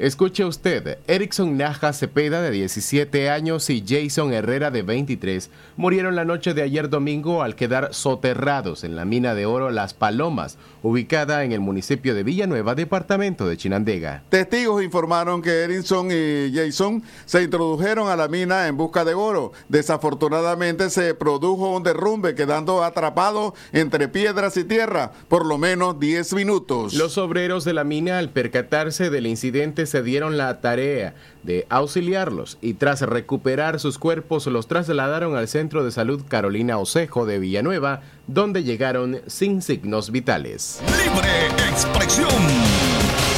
Escuche 0.00 0.46
usted, 0.46 0.96
Erickson 1.08 1.58
Naja 1.58 1.92
Cepeda 1.92 2.40
de 2.40 2.50
17 2.50 3.28
años 3.28 3.68
y 3.68 3.84
Jason 3.86 4.32
Herrera 4.32 4.70
de 4.70 4.80
23 4.80 5.50
murieron 5.76 6.16
la 6.16 6.24
noche 6.24 6.54
de 6.54 6.62
ayer 6.62 6.88
domingo 6.88 7.42
al 7.42 7.54
quedar 7.54 7.92
soterrados 7.92 8.82
en 8.82 8.96
la 8.96 9.04
mina 9.04 9.34
de 9.34 9.44
oro 9.44 9.70
Las 9.70 9.92
Palomas, 9.92 10.56
ubicada 10.82 11.44
en 11.44 11.52
el 11.52 11.60
municipio 11.60 12.14
de 12.14 12.22
Villanueva, 12.22 12.74
departamento 12.74 13.46
de 13.46 13.58
Chinandega. 13.58 14.22
Testigos 14.30 14.82
informaron 14.82 15.42
que 15.42 15.64
Erickson 15.64 16.08
y 16.10 16.50
Jason 16.54 17.02
se 17.26 17.42
introdujeron 17.42 18.08
a 18.08 18.16
la 18.16 18.28
mina 18.28 18.68
en 18.68 18.78
busca 18.78 19.04
de 19.04 19.12
oro. 19.12 19.52
Desafortunadamente 19.68 20.88
se 20.88 21.12
produjo 21.12 21.76
un 21.76 21.82
derrumbe 21.82 22.34
quedando 22.34 22.84
atrapados 22.84 23.52
entre 23.70 24.08
piedras 24.08 24.56
y 24.56 24.64
tierra 24.64 25.12
por 25.28 25.44
lo 25.44 25.58
menos 25.58 26.00
10 26.00 26.32
minutos. 26.32 26.94
Los 26.94 27.18
obreros 27.18 27.66
de 27.66 27.74
la 27.74 27.84
mina 27.84 28.18
al 28.18 28.30
percatarse 28.30 29.10
del 29.10 29.26
incidente 29.26 29.89
se 29.90 30.02
dieron 30.02 30.38
la 30.38 30.60
tarea 30.60 31.14
de 31.42 31.66
auxiliarlos 31.68 32.58
y 32.60 32.74
tras 32.74 33.02
recuperar 33.02 33.80
sus 33.80 33.98
cuerpos 33.98 34.46
los 34.46 34.66
trasladaron 34.68 35.36
al 35.36 35.48
Centro 35.48 35.84
de 35.84 35.90
Salud 35.90 36.22
Carolina 36.28 36.78
Osejo 36.78 37.26
de 37.26 37.38
Villanueva, 37.38 38.02
donde 38.26 38.62
llegaron 38.62 39.20
sin 39.26 39.60
signos 39.62 40.10
vitales. 40.10 40.80
Libre 40.86 41.48
expresión. 41.70 42.59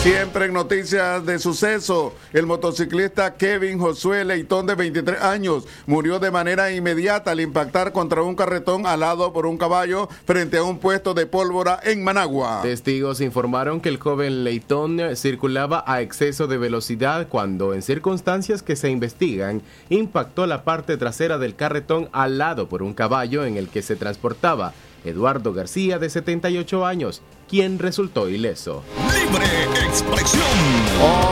Siempre 0.03 0.47
en 0.47 0.53
noticias 0.53 1.25
de 1.25 1.39
suceso, 1.39 2.13
el 2.33 2.45
motociclista 2.45 3.37
Kevin 3.37 3.79
Josué 3.79 4.25
Leitón 4.25 4.67
de 4.67 4.75
23 4.75 5.23
años 5.23 5.65
murió 5.87 6.19
de 6.19 6.33
manera 6.33 6.73
inmediata 6.73 7.31
al 7.31 7.39
impactar 7.39 7.93
contra 7.93 8.21
un 8.25 8.35
carretón 8.35 8.85
alado 8.85 9.33
por 9.33 9.47
un 9.47 9.57
caballo 9.57 10.09
frente 10.25 10.57
a 10.57 10.65
un 10.65 10.79
puesto 10.79 11.15
de 11.15 11.27
pólvora 11.27 11.79
en 11.85 12.03
Managua. 12.03 12.63
Testigos 12.63 13.21
informaron 13.21 13.81
que 13.81 13.91
el 13.91 14.01
joven 14.01 14.43
Leitón 14.43 14.99
circulaba 15.15 15.85
a 15.87 16.01
exceso 16.01 16.49
de 16.49 16.59
velocidad 16.59 17.29
cuando 17.29 17.73
en 17.73 17.83
circunstancias 17.83 18.65
que 18.65 18.75
se 18.75 18.91
investigan 18.91 19.63
impactó 19.89 20.49
la 20.49 20.65
parte 20.65 20.97
trasera 20.97 21.39
del 21.39 21.55
carretón 21.55 22.09
alado 22.11 22.69
por 22.69 22.83
un 22.83 22.93
caballo 22.93 23.45
en 23.45 23.57
el 23.57 23.69
que 23.69 23.83
se 23.83 23.95
transportaba 23.95 24.73
Eduardo 25.05 25.53
García 25.53 25.99
de 25.99 26.11
78 26.11 26.87
años, 26.87 27.23
quien 27.53 27.79
resultó 27.79 28.31
ileso. 28.31 28.83
Libre 29.15 29.45
expresión. 29.87 30.43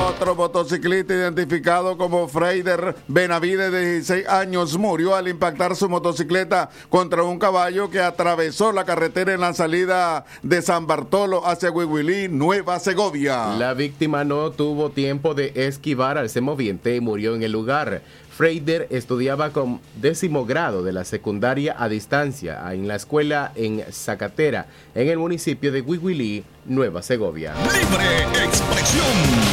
Otro 0.06 0.34
motociclista 0.34 1.14
identificado 1.14 1.96
como 1.96 2.28
Freider 2.28 2.94
Benavide 3.08 3.70
de 3.70 3.92
16 3.94 4.28
años 4.28 4.76
murió 4.76 5.14
al 5.14 5.28
impactar 5.28 5.74
su 5.76 5.88
motocicleta 5.88 6.68
contra 6.90 7.22
un 7.22 7.38
caballo 7.38 7.88
que 7.88 8.00
atravesó 8.00 8.70
la 8.70 8.84
carretera 8.84 9.32
en 9.32 9.40
la 9.40 9.54
salida 9.54 10.26
de 10.42 10.60
San 10.60 10.86
Bartolo 10.86 11.46
hacia 11.46 11.70
Huihuilí, 11.70 12.28
Nueva 12.28 12.78
Segovia. 12.80 13.54
La 13.56 13.72
víctima 13.72 14.22
no 14.22 14.50
tuvo 14.50 14.90
tiempo 14.90 15.32
de 15.32 15.52
esquivar 15.54 16.18
al 16.18 16.28
semoviente 16.28 16.96
y 16.96 17.00
murió 17.00 17.34
en 17.34 17.44
el 17.44 17.52
lugar. 17.52 18.02
Freider 18.30 18.86
estudiaba 18.90 19.50
con 19.50 19.80
décimo 20.00 20.46
grado 20.46 20.82
de 20.82 20.92
la 20.92 21.04
secundaria 21.04 21.74
a 21.78 21.88
distancia 21.88 22.60
en 22.72 22.88
la 22.88 22.96
escuela 22.96 23.52
en 23.54 23.82
Zacatera, 23.92 24.66
en 24.94 25.08
el 25.08 25.18
municipio 25.18 25.72
de 25.72 25.80
Huihuilí, 25.82 26.44
Nueva 26.64 27.02
Segovia. 27.02 27.54
Libre 27.54 28.44
expresión. 28.44 29.49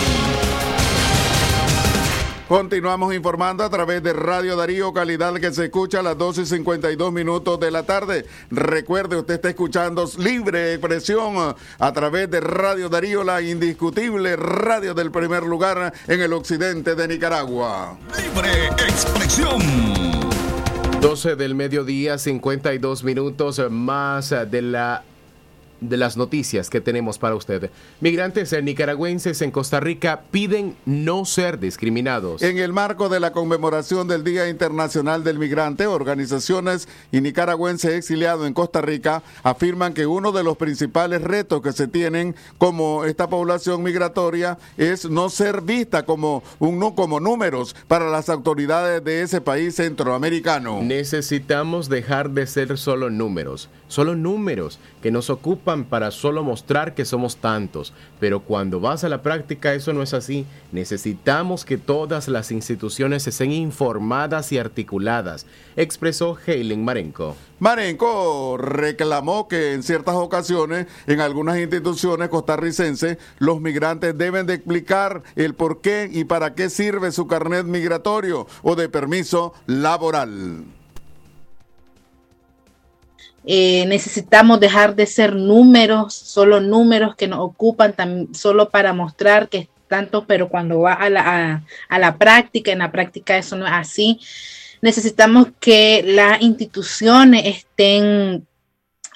Continuamos 2.47 3.13
informando 3.13 3.65
a 3.65 3.69
través 3.69 4.01
de 4.01 4.13
Radio 4.13 4.55
Darío, 4.55 4.93
calidad 4.93 5.33
que 5.33 5.51
se 5.51 5.65
escucha 5.65 5.99
a 5.99 6.03
las 6.03 6.17
12 6.17 6.43
y 6.43 6.45
52 6.45 7.11
minutos 7.11 7.59
de 7.59 7.71
la 7.71 7.83
tarde. 7.83 8.25
Recuerde, 8.49 9.17
usted 9.17 9.33
está 9.33 9.49
escuchando 9.49 10.09
Libre 10.17 10.73
Expresión 10.73 11.55
a 11.77 11.91
través 11.91 12.31
de 12.31 12.39
Radio 12.39 12.87
Darío, 12.87 13.25
la 13.25 13.41
indiscutible 13.41 14.37
radio 14.37 14.93
del 14.93 15.11
primer 15.11 15.43
lugar 15.43 15.93
en 16.07 16.21
el 16.21 16.31
occidente 16.31 16.95
de 16.95 17.09
Nicaragua. 17.09 17.97
Libre 18.17 18.67
expresión. 18.87 19.61
12 21.01 21.35
del 21.35 21.53
mediodía, 21.53 22.17
52 22.17 23.03
minutos 23.03 23.61
más 23.69 24.29
de 24.29 24.61
la 24.61 25.03
de 25.81 25.97
las 25.97 26.17
noticias 26.17 26.69
que 26.69 26.81
tenemos 26.81 27.17
para 27.19 27.35
usted. 27.35 27.69
Migrantes 28.01 28.55
nicaragüenses 28.63 29.41
en 29.41 29.51
Costa 29.51 29.79
Rica 29.79 30.21
piden 30.31 30.75
no 30.85 31.25
ser 31.25 31.59
discriminados. 31.59 32.41
En 32.41 32.57
el 32.57 32.73
marco 32.73 33.09
de 33.09 33.19
la 33.19 33.31
conmemoración 33.31 34.07
del 34.07 34.23
Día 34.23 34.49
Internacional 34.49 35.23
del 35.23 35.39
Migrante, 35.39 35.87
organizaciones 35.87 36.87
y 37.11 37.21
nicaragüenses 37.21 37.93
exiliados 37.93 38.47
en 38.47 38.53
Costa 38.53 38.81
Rica 38.81 39.23
afirman 39.43 39.93
que 39.93 40.07
uno 40.07 40.31
de 40.31 40.43
los 40.43 40.57
principales 40.57 41.21
retos 41.21 41.61
que 41.61 41.73
se 41.73 41.87
tienen 41.87 42.35
como 42.57 43.05
esta 43.05 43.27
población 43.27 43.83
migratoria 43.83 44.57
es 44.77 45.09
no 45.09 45.29
ser 45.29 45.61
vista 45.61 46.05
como 46.05 46.43
un 46.59 46.77
como 46.95 47.19
números 47.19 47.75
para 47.87 48.09
las 48.09 48.29
autoridades 48.29 49.03
de 49.03 49.23
ese 49.23 49.41
país 49.41 49.75
centroamericano. 49.75 50.81
Necesitamos 50.81 51.89
dejar 51.89 52.29
de 52.29 52.47
ser 52.47 52.77
solo 52.77 53.09
números, 53.09 53.69
solo 53.87 54.15
números 54.15 54.79
que 55.01 55.11
nos 55.11 55.29
ocupan 55.29 55.66
para 55.67 56.11
solo 56.11 56.43
mostrar 56.45 56.93
que 56.93 57.03
somos 57.03 57.37
tantos, 57.37 57.93
pero 58.21 58.39
cuando 58.39 58.79
vas 58.79 59.03
a 59.03 59.09
la 59.09 59.21
práctica 59.21 59.73
eso 59.73 59.91
no 59.91 60.01
es 60.01 60.13
así. 60.13 60.45
Necesitamos 60.71 61.65
que 61.65 61.77
todas 61.77 62.29
las 62.29 62.51
instituciones 62.51 63.27
estén 63.27 63.51
informadas 63.51 64.53
y 64.53 64.59
articuladas, 64.59 65.45
expresó 65.75 66.37
Helen 66.45 66.85
Marenco. 66.85 67.35
Marenco 67.59 68.55
reclamó 68.57 69.49
que 69.49 69.73
en 69.73 69.83
ciertas 69.83 70.15
ocasiones, 70.15 70.87
en 71.05 71.19
algunas 71.19 71.57
instituciones 71.57 72.29
costarricenses, 72.29 73.17
los 73.39 73.59
migrantes 73.59 74.17
deben 74.17 74.45
de 74.45 74.53
explicar 74.53 75.23
el 75.35 75.53
por 75.53 75.81
qué 75.81 76.09
y 76.09 76.23
para 76.23 76.55
qué 76.55 76.69
sirve 76.69 77.11
su 77.11 77.27
carnet 77.27 77.65
migratorio 77.65 78.47
o 78.63 78.75
de 78.77 78.87
permiso 78.87 79.53
laboral. 79.65 80.76
Eh, 83.49 83.85
necesitamos 83.87 84.59
dejar 84.59 84.93
de 84.93 85.05
ser 85.05 85.33
números, 85.33 86.13
solo 86.13 86.59
números 86.59 87.15
que 87.15 87.29
nos 87.29 87.39
ocupan 87.39 87.95
solo 88.33 88.69
para 88.69 88.91
mostrar 88.91 89.47
que 89.47 89.57
es 89.59 89.67
tanto, 89.87 90.25
pero 90.25 90.49
cuando 90.49 90.81
va 90.81 90.93
a 90.93 91.09
la, 91.09 91.63
a- 91.89 91.97
la 91.99 92.17
práctica, 92.17 92.73
en 92.73 92.79
la 92.79 92.91
práctica 92.91 93.37
eso 93.37 93.55
no 93.55 93.65
es 93.65 93.71
así. 93.73 94.19
Necesitamos 94.81 95.47
que 95.61 96.03
las 96.05 96.41
instituciones 96.41 97.45
estén 97.45 98.45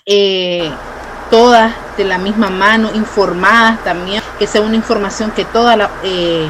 eh, 0.05 0.71
todas 1.29 1.73
de 1.97 2.05
la 2.05 2.17
misma 2.17 2.49
mano, 2.49 2.89
informadas 2.95 3.83
también, 3.83 4.23
que 4.39 4.47
sea 4.47 4.61
una 4.61 4.77
información 4.77 5.31
que 5.31 5.43
todas 5.43 5.77
la- 5.77 5.91
eh, 6.05 6.47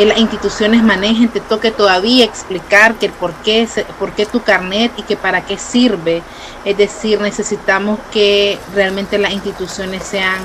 eh, 0.00 0.06
las 0.06 0.18
instituciones 0.18 0.82
manejen, 0.82 1.28
te 1.28 1.40
toque 1.40 1.70
todavía 1.70 2.24
explicar 2.24 2.94
que 2.94 3.10
por 3.10 3.34
qué, 3.42 3.68
por 3.98 4.12
qué 4.14 4.24
tu 4.24 4.42
carnet 4.42 4.90
y 4.96 5.02
que 5.02 5.14
para 5.14 5.44
qué 5.44 5.58
sirve. 5.58 6.22
Es 6.64 6.78
decir, 6.78 7.20
necesitamos 7.20 7.98
que 8.10 8.58
realmente 8.74 9.18
las 9.18 9.32
instituciones 9.32 10.02
sean, 10.04 10.38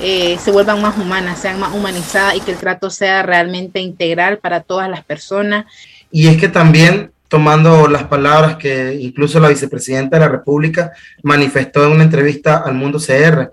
eh, 0.00 0.36
se 0.42 0.50
vuelvan 0.50 0.82
más 0.82 0.98
humanas, 0.98 1.38
sean 1.38 1.60
más 1.60 1.72
humanizadas 1.72 2.34
y 2.34 2.40
que 2.40 2.50
el 2.50 2.58
trato 2.58 2.90
sea 2.90 3.22
realmente 3.22 3.78
integral 3.78 4.38
para 4.38 4.60
todas 4.60 4.90
las 4.90 5.04
personas. 5.04 5.66
Y 6.10 6.26
es 6.26 6.36
que 6.36 6.48
también, 6.48 7.12
tomando 7.28 7.86
las 7.86 8.04
palabras 8.04 8.56
que 8.56 8.96
incluso 9.00 9.38
la 9.38 9.48
vicepresidenta 9.48 10.16
de 10.16 10.24
la 10.24 10.28
República 10.28 10.90
manifestó 11.22 11.84
en 11.84 11.92
una 11.92 12.04
entrevista 12.04 12.64
al 12.66 12.74
Mundo 12.74 12.98
CR, 12.98 13.52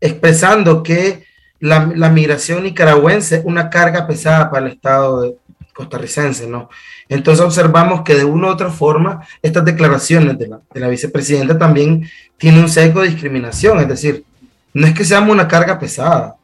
expresando 0.00 0.82
que 0.82 1.24
la, 1.60 1.90
la 1.94 2.10
migración 2.10 2.62
nicaragüense 2.64 3.42
una 3.44 3.70
carga 3.70 4.06
pesada 4.06 4.50
para 4.50 4.66
el 4.66 4.72
Estado 4.72 5.22
de- 5.22 5.36
costarricense, 5.74 6.46
¿no? 6.46 6.68
Entonces 7.08 7.44
observamos 7.44 8.02
que 8.02 8.14
de 8.14 8.24
una 8.24 8.46
u 8.46 8.50
otra 8.50 8.70
forma 8.70 9.26
estas 9.42 9.64
declaraciones 9.64 10.38
de 10.38 10.46
la, 10.46 10.60
de 10.72 10.80
la 10.80 10.88
vicepresidenta 10.88 11.58
también 11.58 12.08
tienen 12.38 12.60
un 12.62 12.68
sesgo 12.68 13.02
de 13.02 13.08
discriminación, 13.08 13.80
es 13.80 13.88
decir, 13.88 14.24
no 14.72 14.86
es 14.86 14.94
que 14.94 15.04
seamos 15.04 15.30
una 15.30 15.48
carga 15.48 15.76
pesada, 15.78 16.36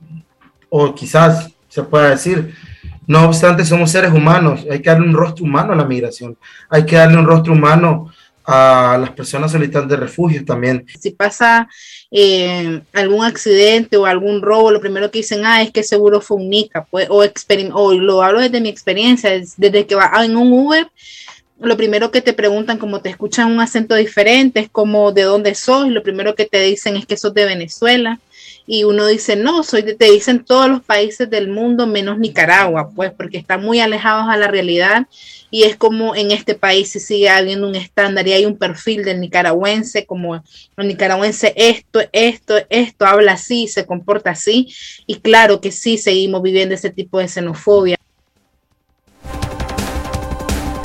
o 0.68 0.92
quizás 0.94 1.52
se 1.68 1.84
pueda 1.84 2.10
decir, 2.10 2.56
no 3.06 3.24
obstante, 3.26 3.64
somos 3.64 3.92
seres 3.92 4.12
humanos, 4.12 4.66
hay 4.68 4.82
que 4.82 4.90
darle 4.90 5.06
un 5.06 5.14
rostro 5.14 5.44
humano 5.44 5.72
a 5.72 5.76
la 5.76 5.84
migración, 5.84 6.36
hay 6.68 6.84
que 6.84 6.96
darle 6.96 7.18
un 7.18 7.26
rostro 7.26 7.52
humano 7.52 8.12
a 8.44 8.98
las 9.00 9.10
personas 9.10 9.52
solicitantes 9.52 9.90
de 9.90 9.96
refugio 9.96 10.44
también. 10.44 10.86
Si 10.98 11.10
pasa 11.10 11.68
eh, 12.10 12.80
algún 12.92 13.24
accidente 13.24 13.96
o 13.96 14.06
algún 14.06 14.42
robo, 14.42 14.70
lo 14.70 14.80
primero 14.80 15.10
que 15.10 15.18
dicen, 15.18 15.44
ah, 15.44 15.62
es 15.62 15.70
que 15.70 15.82
seguro 15.82 16.20
fue 16.20 16.38
un 16.38 16.48
NICA, 16.48 16.86
pues, 16.90 17.08
o, 17.10 17.24
o 17.74 17.92
lo 17.94 18.22
hablo 18.22 18.40
desde 18.40 18.60
mi 18.60 18.68
experiencia, 18.68 19.34
es 19.34 19.54
desde 19.56 19.86
que 19.86 19.94
va 19.94 20.10
en 20.24 20.36
un 20.36 20.52
Uber, 20.52 20.88
lo 21.60 21.76
primero 21.76 22.10
que 22.10 22.22
te 22.22 22.32
preguntan, 22.32 22.78
como 22.78 23.02
te 23.02 23.10
escuchan 23.10 23.52
un 23.52 23.60
acento 23.60 23.94
diferente, 23.94 24.60
es 24.60 24.70
como 24.70 25.12
de 25.12 25.22
dónde 25.22 25.54
sos, 25.54 25.88
lo 25.88 26.02
primero 26.02 26.34
que 26.34 26.46
te 26.46 26.62
dicen 26.62 26.96
es 26.96 27.06
que 27.06 27.18
sos 27.18 27.34
de 27.34 27.44
Venezuela, 27.44 28.18
y 28.72 28.84
uno 28.84 29.08
dice, 29.08 29.34
no, 29.34 29.64
soy 29.64 29.82
de, 29.82 29.96
te 29.96 30.12
dicen 30.12 30.44
todos 30.44 30.70
los 30.70 30.80
países 30.80 31.28
del 31.28 31.48
mundo 31.48 31.88
menos 31.88 32.20
Nicaragua, 32.20 32.88
pues, 32.94 33.10
porque 33.10 33.36
están 33.36 33.64
muy 33.64 33.80
alejados 33.80 34.26
a 34.28 34.36
la 34.36 34.46
realidad, 34.46 35.08
y 35.50 35.64
es 35.64 35.74
como 35.74 36.14
en 36.14 36.30
este 36.30 36.54
país 36.54 36.88
se 36.88 37.00
sigue 37.00 37.28
habiendo 37.28 37.66
un 37.66 37.74
estándar 37.74 38.28
y 38.28 38.32
hay 38.32 38.46
un 38.46 38.56
perfil 38.56 39.02
del 39.02 39.18
nicaragüense, 39.20 40.06
como 40.06 40.36
el 40.36 40.86
nicaragüense 40.86 41.52
esto, 41.56 41.98
esto, 42.12 42.54
esto, 42.68 43.06
habla 43.06 43.32
así, 43.32 43.66
se 43.66 43.86
comporta 43.86 44.30
así, 44.30 44.72
y 45.04 45.16
claro 45.16 45.60
que 45.60 45.72
sí, 45.72 45.98
seguimos 45.98 46.40
viviendo 46.40 46.72
ese 46.72 46.90
tipo 46.90 47.18
de 47.18 47.26
xenofobia. 47.26 47.96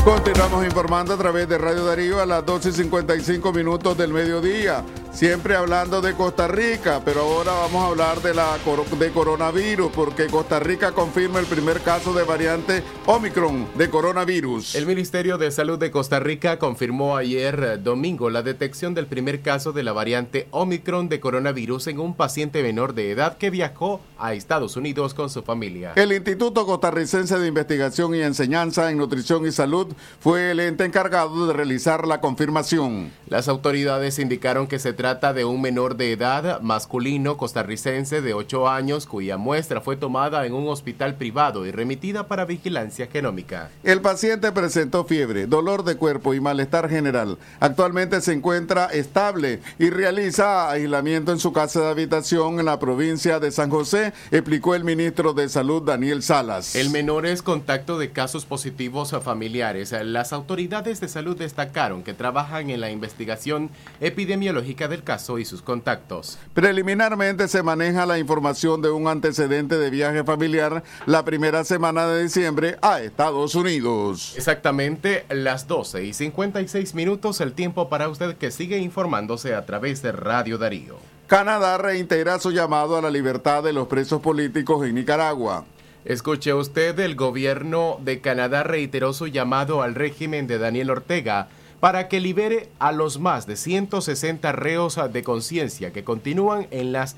Continuamos 0.03 0.65
informando 0.65 1.13
a 1.13 1.17
través 1.17 1.47
de 1.47 1.59
Radio 1.59 1.85
Darío 1.85 2.19
a 2.19 2.25
las 2.25 2.43
12 2.43 2.69
y 2.69 2.71
55 2.71 3.53
minutos 3.53 3.95
del 3.95 4.11
mediodía. 4.11 4.83
Siempre 5.15 5.55
hablando 5.55 6.01
de 6.01 6.13
Costa 6.13 6.45
Rica, 6.49 7.01
pero 7.05 7.21
ahora 7.21 7.53
vamos 7.53 7.85
a 7.85 7.87
hablar 7.87 8.21
de, 8.21 8.33
la, 8.33 8.57
de 8.99 9.11
coronavirus, 9.11 9.89
porque 9.93 10.25
Costa 10.27 10.59
Rica 10.59 10.91
confirma 10.91 11.39
el 11.39 11.45
primer 11.45 11.79
caso 11.79 12.13
de 12.13 12.23
variante 12.23 12.83
Omicron 13.05 13.65
de 13.77 13.89
coronavirus. 13.89 14.75
El 14.75 14.85
Ministerio 14.85 15.37
de 15.37 15.51
Salud 15.51 15.79
de 15.79 15.89
Costa 15.89 16.19
Rica 16.19 16.59
confirmó 16.59 17.15
ayer 17.15 17.63
eh, 17.63 17.77
domingo 17.77 18.29
la 18.29 18.43
detección 18.43 18.93
del 18.93 19.07
primer 19.07 19.39
caso 19.39 19.71
de 19.71 19.83
la 19.83 19.93
variante 19.93 20.49
Omicron 20.51 21.07
de 21.07 21.21
coronavirus 21.21 21.87
en 21.87 22.01
un 22.01 22.13
paciente 22.13 22.61
menor 22.61 22.93
de 22.93 23.11
edad 23.11 23.37
que 23.37 23.49
viajó 23.49 24.01
a 24.19 24.33
Estados 24.33 24.75
Unidos 24.75 25.13
con 25.13 25.29
su 25.29 25.43
familia. 25.43 25.93
El 25.95 26.11
Instituto 26.11 26.65
Costarricense 26.65 27.39
de 27.39 27.47
Investigación 27.47 28.15
y 28.15 28.21
Enseñanza 28.21 28.91
en 28.91 28.97
Nutrición 28.97 29.47
y 29.47 29.53
Salud 29.53 29.93
fue 30.19 30.51
el 30.51 30.59
ente 30.59 30.83
encargado 30.83 31.47
de 31.47 31.53
realizar 31.53 32.05
la 32.05 32.19
confirmación. 32.19 33.13
Las 33.29 33.47
autoridades 33.47 34.19
indicaron 34.19 34.67
que 34.67 34.77
se 34.77 34.91
trata 34.91 35.04
de 35.05 35.45
un 35.45 35.61
menor 35.61 35.97
de 35.97 36.13
edad 36.13 36.61
masculino 36.61 37.37
costarricense 37.37 38.21
de 38.21 38.33
8 38.33 38.67
años 38.67 39.05
cuya 39.05 39.37
muestra 39.37 39.79
fue 39.79 39.97
tomada 39.97 40.47
en 40.47 40.53
un 40.53 40.67
hospital 40.67 41.13
privado 41.13 41.67
y 41.67 41.71
remitida 41.71 42.27
para 42.27 42.43
vigilancia 42.43 43.05
genómica. 43.05 43.69
El 43.83 44.01
paciente 44.01 44.51
presentó 44.51 45.05
fiebre, 45.05 45.45
dolor 45.45 45.83
de 45.83 45.95
cuerpo 45.95 46.33
y 46.33 46.39
malestar 46.39 46.89
general. 46.89 47.37
Actualmente 47.59 48.19
se 48.19 48.33
encuentra 48.33 48.87
estable 48.87 49.59
y 49.77 49.91
realiza 49.91 50.71
aislamiento 50.71 51.31
en 51.31 51.39
su 51.39 51.53
casa 51.53 51.81
de 51.81 51.89
habitación 51.91 52.59
en 52.59 52.65
la 52.65 52.79
provincia 52.79 53.39
de 53.39 53.51
San 53.51 53.69
José, 53.69 54.11
explicó 54.31 54.73
el 54.73 54.83
ministro 54.83 55.33
de 55.33 55.49
Salud 55.49 55.83
Daniel 55.83 56.23
Salas. 56.23 56.75
El 56.75 56.89
menor 56.89 57.27
es 57.27 57.43
contacto 57.43 57.99
de 57.99 58.09
casos 58.09 58.45
positivos 58.45 59.13
a 59.13 59.21
familiares. 59.21 59.93
Las 60.03 60.33
autoridades 60.33 60.99
de 60.99 61.09
salud 61.09 61.37
destacaron 61.37 62.01
que 62.01 62.15
trabajan 62.15 62.71
en 62.71 62.81
la 62.81 62.89
investigación 62.89 63.69
epidemiológica 64.01 64.94
del 64.95 65.03
caso 65.03 65.37
y 65.39 65.45
sus 65.45 65.61
contactos. 65.61 66.37
Preliminarmente 66.53 67.49
se 67.49 67.63
maneja 67.63 68.05
la 68.05 68.17
información 68.17 68.81
de 68.81 68.89
un 68.89 69.09
antecedente 69.09 69.77
de 69.77 69.89
viaje 69.89 70.23
familiar 70.23 70.83
la 71.05 71.25
primera 71.25 71.65
semana 71.65 72.07
de 72.07 72.23
diciembre 72.23 72.77
a 72.81 73.01
Estados 73.01 73.55
Unidos. 73.55 74.33
Exactamente 74.37 75.25
las 75.29 75.67
12 75.67 76.05
y 76.05 76.13
56 76.13 76.95
minutos 76.95 77.41
el 77.41 77.51
tiempo 77.51 77.89
para 77.89 78.07
usted 78.07 78.37
que 78.37 78.51
sigue 78.51 78.77
informándose 78.77 79.53
a 79.53 79.65
través 79.65 80.01
de 80.01 80.13
Radio 80.13 80.57
Darío. 80.57 80.95
Canadá 81.27 81.77
reitera 81.77 82.39
su 82.39 82.51
llamado 82.51 82.97
a 82.97 83.01
la 83.01 83.09
libertad 83.09 83.63
de 83.63 83.73
los 83.73 83.87
presos 83.87 84.21
políticos 84.21 84.85
en 84.85 84.95
Nicaragua. 84.95 85.65
Escuche 86.05 86.53
usted, 86.53 86.97
el 86.99 87.15
gobierno 87.15 87.97
de 87.99 88.21
Canadá 88.21 88.63
reiteró 88.63 89.11
su 89.11 89.27
llamado 89.27 89.81
al 89.81 89.95
régimen 89.95 90.45
de 90.47 90.59
Daniel 90.59 90.91
Ortega 90.91 91.49
para 91.85 92.07
que 92.07 92.19
libere 92.19 92.71
a 92.79 92.91
los 92.91 93.19
más 93.19 93.45
de 93.45 93.55
160 93.55 94.51
reos 94.53 94.99
de 95.13 95.23
conciencia 95.23 95.93
que 95.93 96.03
continúan 96.03 96.65
en 96.71 96.91
las 96.91 97.15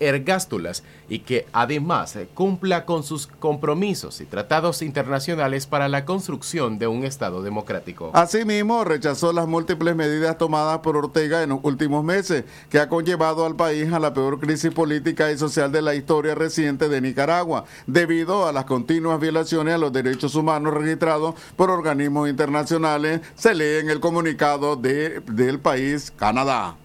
ergástulas 0.00 0.82
y 1.08 1.20
que 1.20 1.46
además 1.52 2.18
cumpla 2.34 2.84
con 2.84 3.02
sus 3.02 3.26
compromisos 3.26 4.20
y 4.20 4.26
tratados 4.26 4.82
internacionales 4.82 5.66
para 5.66 5.88
la 5.88 6.04
construcción 6.04 6.78
de 6.78 6.86
un 6.86 7.04
Estado 7.04 7.42
democrático. 7.42 8.10
Asimismo, 8.14 8.84
rechazó 8.84 9.32
las 9.32 9.46
múltiples 9.46 9.96
medidas 9.96 10.38
tomadas 10.38 10.78
por 10.78 10.96
Ortega 10.96 11.42
en 11.42 11.50
los 11.50 11.60
últimos 11.62 12.04
meses, 12.04 12.44
que 12.70 12.78
ha 12.78 12.88
conllevado 12.88 13.44
al 13.44 13.56
país 13.56 13.92
a 13.92 13.98
la 13.98 14.14
peor 14.14 14.40
crisis 14.40 14.72
política 14.72 15.30
y 15.30 15.38
social 15.38 15.72
de 15.72 15.82
la 15.82 15.94
historia 15.94 16.34
reciente 16.34 16.88
de 16.88 17.00
Nicaragua, 17.00 17.64
debido 17.86 18.46
a 18.46 18.52
las 18.52 18.64
continuas 18.64 19.20
violaciones 19.20 19.74
a 19.74 19.78
los 19.78 19.92
derechos 19.92 20.34
humanos 20.34 20.74
registrados 20.74 21.34
por 21.56 21.70
organismos 21.70 22.28
internacionales, 22.28 23.20
se 23.34 23.54
lee 23.54 23.78
en 23.80 23.90
el 23.90 24.00
comunicado 24.00 24.76
de, 24.76 25.20
del 25.20 25.60
país 25.60 26.12
Canadá. 26.16 26.76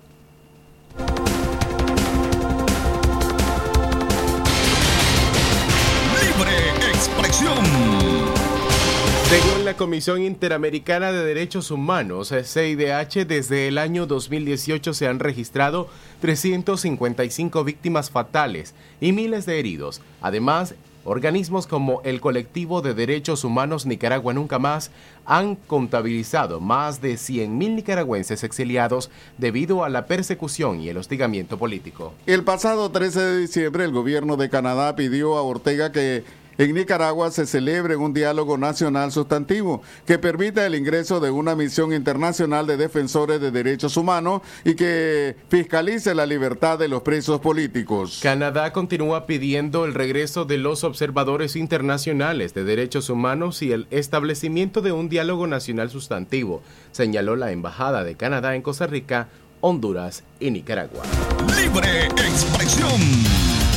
La 9.73 9.77
Comisión 9.77 10.21
Interamericana 10.21 11.11
de 11.11 11.25
Derechos 11.25 11.71
Humanos, 11.71 12.29
CIDH, 12.29 13.25
desde 13.25 13.67
el 13.67 13.79
año 13.79 14.05
2018 14.05 14.93
se 14.93 15.07
han 15.07 15.17
registrado 15.17 15.89
355 16.21 17.63
víctimas 17.63 18.11
fatales 18.11 18.75
y 19.01 19.13
miles 19.13 19.47
de 19.47 19.57
heridos. 19.57 20.01
Además, 20.21 20.75
Organismos 21.05 21.67
como 21.67 22.01
el 22.03 22.21
Colectivo 22.21 22.81
de 22.81 22.93
Derechos 22.93 23.43
Humanos 23.43 23.85
Nicaragua 23.85 24.33
Nunca 24.33 24.57
Más 24.57 24.89
han 25.25 25.57
contabilizado 25.57 26.61
más 26.61 27.01
de 27.01 27.15
100.000 27.15 27.75
nicaragüenses 27.75 28.45
exiliados 28.45 29.11
debido 29.37 29.83
a 29.83 29.89
la 29.89 30.05
persecución 30.05 30.79
y 30.79 30.87
el 30.87 30.95
hostigamiento 30.95 31.57
político. 31.57 32.13
El 32.25 32.45
pasado 32.45 32.89
13 32.89 33.19
de 33.19 33.37
diciembre 33.39 33.83
el 33.83 33.91
gobierno 33.91 34.37
de 34.37 34.49
Canadá 34.49 34.95
pidió 34.95 35.35
a 35.35 35.41
Ortega 35.41 35.91
que 35.91 36.23
en 36.57 36.73
Nicaragua 36.73 37.31
se 37.31 37.45
celebre 37.45 37.95
un 37.95 38.13
diálogo 38.13 38.57
nacional 38.57 39.11
sustantivo 39.11 39.81
que 40.05 40.19
permita 40.19 40.65
el 40.65 40.75
ingreso 40.75 41.19
de 41.19 41.31
una 41.31 41.55
misión 41.55 41.93
internacional 41.93 42.67
de 42.67 42.77
defensores 42.77 43.41
de 43.41 43.51
derechos 43.51 43.97
humanos 43.97 44.41
y 44.63 44.75
que 44.75 45.35
fiscalice 45.49 46.13
la 46.15 46.25
libertad 46.25 46.77
de 46.77 46.87
los 46.87 47.01
presos 47.01 47.39
políticos. 47.39 48.19
Canadá 48.21 48.73
continúa 48.73 49.25
pidiendo 49.25 49.85
el 49.85 49.93
regreso 49.93 50.45
de 50.45 50.57
los 50.57 50.83
observadores 50.83 51.55
internacionales 51.55 52.53
de 52.53 52.63
derechos 52.63 53.09
humanos 53.09 53.61
y 53.61 53.71
el 53.71 53.87
establecimiento 53.91 54.81
de 54.81 54.91
un 54.91 55.09
diálogo 55.09 55.47
nacional 55.47 55.89
sustantivo, 55.89 56.61
señaló 56.91 57.35
la 57.35 57.51
Embajada 57.51 58.03
de 58.03 58.15
Canadá 58.15 58.55
en 58.55 58.61
Costa 58.61 58.87
Rica, 58.87 59.29
Honduras 59.61 60.23
y 60.39 60.51
Nicaragua. 60.51 61.03
Libre 61.55 62.05
expresión. 62.07 63.52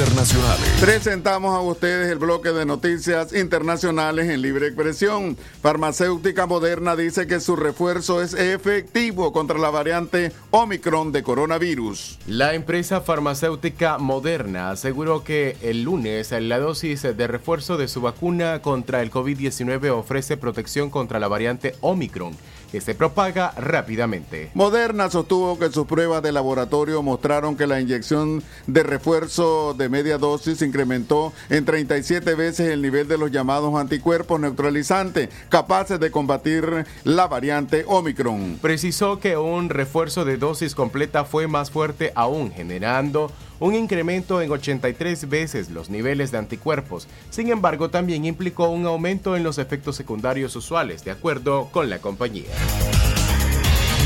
Internacionales. 0.00 0.66
Presentamos 0.80 1.54
a 1.54 1.60
ustedes 1.60 2.10
el 2.10 2.16
bloque 2.16 2.52
de 2.52 2.64
noticias 2.64 3.34
internacionales 3.34 4.30
en 4.30 4.40
libre 4.40 4.68
expresión. 4.68 5.36
Farmacéutica 5.60 6.46
Moderna 6.46 6.96
dice 6.96 7.26
que 7.26 7.38
su 7.38 7.54
refuerzo 7.54 8.22
es 8.22 8.32
efectivo 8.32 9.30
contra 9.34 9.58
la 9.58 9.68
variante 9.68 10.32
Omicron 10.52 11.12
de 11.12 11.22
coronavirus. 11.22 12.18
La 12.26 12.54
empresa 12.54 13.02
farmacéutica 13.02 13.98
Moderna 13.98 14.70
aseguró 14.70 15.22
que 15.22 15.58
el 15.60 15.82
lunes 15.82 16.32
la 16.32 16.58
dosis 16.58 17.02
de 17.02 17.26
refuerzo 17.26 17.76
de 17.76 17.86
su 17.86 18.00
vacuna 18.00 18.62
contra 18.62 19.02
el 19.02 19.10
COVID-19 19.10 19.90
ofrece 19.90 20.38
protección 20.38 20.88
contra 20.88 21.20
la 21.20 21.28
variante 21.28 21.74
Omicron 21.82 22.34
que 22.70 22.80
se 22.80 22.94
propaga 22.94 23.52
rápidamente. 23.56 24.50
Moderna 24.54 25.10
sostuvo 25.10 25.58
que 25.58 25.70
sus 25.70 25.86
pruebas 25.86 26.22
de 26.22 26.32
laboratorio 26.32 27.02
mostraron 27.02 27.56
que 27.56 27.66
la 27.66 27.80
inyección 27.80 28.42
de 28.66 28.82
refuerzo 28.82 29.74
de 29.74 29.88
media 29.88 30.18
dosis 30.18 30.62
incrementó 30.62 31.32
en 31.48 31.64
37 31.64 32.34
veces 32.34 32.68
el 32.68 32.82
nivel 32.82 33.08
de 33.08 33.18
los 33.18 33.30
llamados 33.30 33.74
anticuerpos 33.74 34.40
neutralizantes 34.40 35.28
capaces 35.48 36.00
de 36.00 36.10
combatir 36.10 36.86
la 37.04 37.26
variante 37.26 37.84
Omicron. 37.86 38.58
Precisó 38.60 39.20
que 39.20 39.36
un 39.36 39.68
refuerzo 39.68 40.24
de 40.24 40.36
dosis 40.36 40.74
completa 40.74 41.24
fue 41.24 41.46
más 41.46 41.70
fuerte 41.70 42.12
aún, 42.14 42.52
generando 42.52 43.30
un 43.60 43.74
incremento 43.74 44.40
en 44.42 44.50
83 44.50 45.28
veces 45.28 45.70
los 45.70 45.90
niveles 45.90 46.32
de 46.32 46.38
anticuerpos. 46.38 47.06
Sin 47.30 47.50
embargo, 47.50 47.90
también 47.90 48.24
implicó 48.24 48.68
un 48.68 48.86
aumento 48.86 49.36
en 49.36 49.44
los 49.44 49.58
efectos 49.58 49.94
secundarios 49.94 50.56
usuales, 50.56 51.04
de 51.04 51.12
acuerdo 51.12 51.68
con 51.70 51.88
la 51.88 52.00
compañía. 52.00 52.50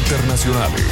Internacionales. 0.02 0.84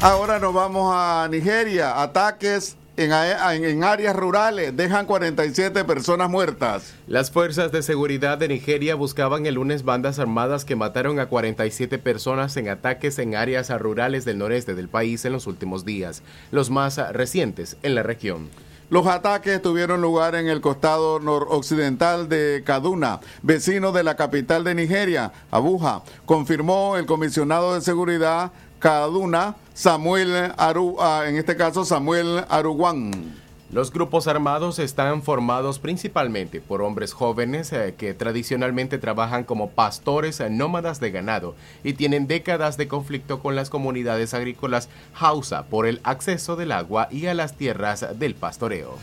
Ahora 0.00 0.38
nos 0.38 0.54
vamos 0.54 0.92
a 0.94 1.28
Nigeria. 1.30 2.00
Ataques 2.00 2.76
en, 2.96 3.84
áreas 3.84 4.16
rurales 4.16 4.76
dejan 4.76 5.06
47 5.06 5.84
personas 5.84 6.30
muertas. 6.30 6.94
Las 7.06 7.30
fuerzas 7.30 7.72
de 7.72 7.82
seguridad 7.82 8.38
de 8.38 8.48
Nigeria 8.48 8.94
buscaban 8.94 9.46
el 9.46 9.54
lunes 9.54 9.84
bandas 9.84 10.18
armadas 10.18 10.64
que 10.64 10.76
mataron 10.76 11.20
a 11.20 11.26
47 11.26 11.98
personas 11.98 12.56
en 12.56 12.68
ataques 12.68 13.18
en 13.18 13.34
áreas 13.34 13.70
rurales 13.78 14.24
del 14.24 14.38
noreste 14.38 14.74
del 14.74 14.88
país 14.88 15.24
en 15.24 15.32
los 15.32 15.46
últimos 15.46 15.84
días, 15.84 16.22
los 16.50 16.70
más 16.70 16.96
recientes 17.12 17.76
en 17.82 17.94
la 17.94 18.02
región. 18.02 18.48
Los 18.88 19.08
ataques 19.08 19.60
tuvieron 19.60 20.00
lugar 20.00 20.36
en 20.36 20.46
el 20.46 20.60
costado 20.60 21.18
noroccidental 21.18 22.28
de 22.28 22.62
Kaduna, 22.64 23.18
vecino 23.42 23.90
de 23.90 24.04
la 24.04 24.14
capital 24.14 24.62
de 24.62 24.76
Nigeria, 24.76 25.32
Abuja, 25.50 26.02
confirmó 26.24 26.96
el 26.96 27.04
comisionado 27.04 27.74
de 27.74 27.80
seguridad 27.80 28.52
Kaduna, 28.78 29.56
Samuel 29.74 30.52
Aru, 30.56 30.98
en 31.26 31.36
este 31.36 31.56
caso 31.56 31.84
Samuel 31.84 32.44
Aruguán. 32.48 33.45
Los 33.72 33.92
grupos 33.92 34.28
armados 34.28 34.78
están 34.78 35.22
formados 35.22 35.80
principalmente 35.80 36.60
por 36.60 36.82
hombres 36.82 37.12
jóvenes 37.12 37.72
eh, 37.72 37.94
que 37.98 38.14
tradicionalmente 38.14 38.98
trabajan 38.98 39.42
como 39.42 39.70
pastores 39.70 40.38
eh, 40.38 40.50
nómadas 40.50 41.00
de 41.00 41.10
ganado 41.10 41.56
y 41.82 41.94
tienen 41.94 42.28
décadas 42.28 42.76
de 42.76 42.86
conflicto 42.86 43.40
con 43.40 43.56
las 43.56 43.68
comunidades 43.68 44.34
agrícolas 44.34 44.88
Hausa 45.18 45.64
por 45.64 45.86
el 45.86 46.00
acceso 46.04 46.54
del 46.54 46.70
agua 46.70 47.08
y 47.10 47.26
a 47.26 47.34
las 47.34 47.56
tierras 47.56 48.06
del 48.16 48.36
pastoreo. 48.36 48.98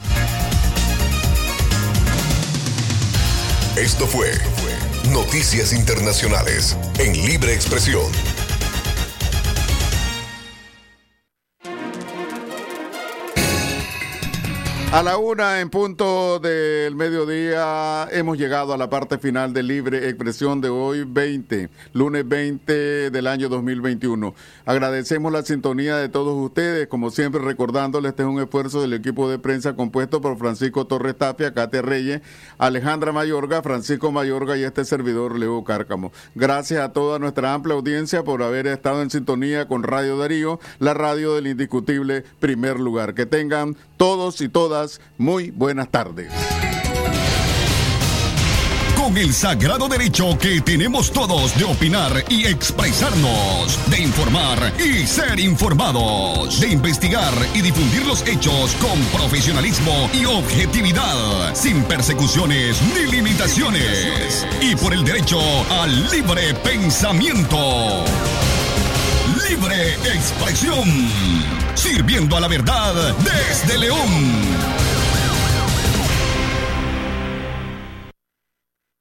Esto 3.76 4.08
fue 4.08 4.32
Noticias 5.12 5.74
Internacionales 5.74 6.78
en 7.00 7.14
Libre 7.26 7.54
Expresión. 7.54 8.43
A 14.94 15.02
la 15.02 15.18
una 15.18 15.60
en 15.60 15.72
punto 15.72 16.38
del 16.38 16.96
mediodía 16.96 18.08
hemos 18.12 18.38
llegado 18.38 18.76
a 18.76 18.78
la 18.78 18.92
parte 18.92 19.18
final 19.18 19.52
de 19.52 19.64
Libre 19.64 20.08
Expresión 20.08 20.62
de 20.62 20.70
hoy 20.70 21.04
20, 21.04 21.72
lunes 21.94 22.28
20 22.28 23.10
del 23.10 23.26
año 23.26 23.50
2021. 23.50 24.36
Agradecemos 24.66 25.32
la 25.32 25.42
sintonía 25.42 25.98
de 25.98 26.10
todos 26.10 26.38
ustedes, 26.38 26.88
como 26.90 27.10
siempre 27.10 27.42
recordándoles 27.42 28.12
este 28.12 28.22
es 28.22 28.30
un 28.30 28.40
esfuerzo 28.40 28.84
del 28.84 28.94
equipo 28.94 29.28
de 29.28 29.40
prensa 29.40 29.76
compuesto 29.76 30.22
por 30.22 30.38
Francisco 30.38 30.86
Torres 30.86 31.18
Tapia, 31.18 31.56
Katia 31.56 31.82
Reyes, 31.82 32.22
Alejandra 32.60 33.12
Mayorga, 33.12 33.64
Francisco 33.64 34.12
Mayorga 34.12 34.58
y 34.58 34.64
este 34.64 34.86
servidor 34.86 35.40
Leo 35.40 35.64
Cárcamo. 35.64 36.12
Gracias 36.36 36.82
a 36.82 36.94
toda 36.94 37.18
nuestra 37.18 37.56
amplia 37.56 37.74
audiencia 37.74 38.24
por 38.24 38.44
haber 38.44 38.68
estado 38.68 39.02
en 39.02 39.10
sintonía 39.10 39.68
con 39.68 39.82
Radio 39.82 40.20
Darío, 40.20 40.60
la 40.78 40.94
radio 40.94 41.34
del 41.34 41.48
indiscutible 41.48 42.24
primer 42.40 42.80
lugar. 42.80 43.16
Que 43.16 43.26
tengan 43.26 43.76
todos 44.04 44.42
y 44.42 44.50
todas 44.50 45.00
muy 45.18 45.50
buenas 45.50 45.88
tardes. 45.88 46.30
Con 48.98 49.18
el 49.18 49.34
sagrado 49.34 49.88
derecho 49.88 50.38
que 50.38 50.60
tenemos 50.60 51.10
todos 51.10 51.58
de 51.58 51.64
opinar 51.64 52.26
y 52.28 52.46
expresarnos, 52.46 53.80
de 53.90 54.02
informar 54.02 54.74
y 54.78 55.08
ser 55.08 55.40
informados, 55.40 56.60
de 56.60 56.68
investigar 56.68 57.34
y 57.54 57.62
difundir 57.62 58.06
los 58.06 58.28
hechos 58.28 58.76
con 58.82 59.00
profesionalismo 59.18 60.10
y 60.12 60.26
objetividad, 60.26 61.56
sin 61.56 61.82
persecuciones 61.84 62.82
ni 62.94 63.10
limitaciones, 63.10 64.46
y 64.60 64.76
por 64.76 64.94
el 64.94 65.06
derecho 65.06 65.40
al 65.72 66.12
libre 66.12 66.54
pensamiento. 66.56 68.04
Libre 69.54 69.94
expresión, 70.16 70.90
sirviendo 71.76 72.36
a 72.36 72.40
la 72.40 72.48
verdad 72.48 73.16
desde 73.20 73.78
León. 73.78 74.93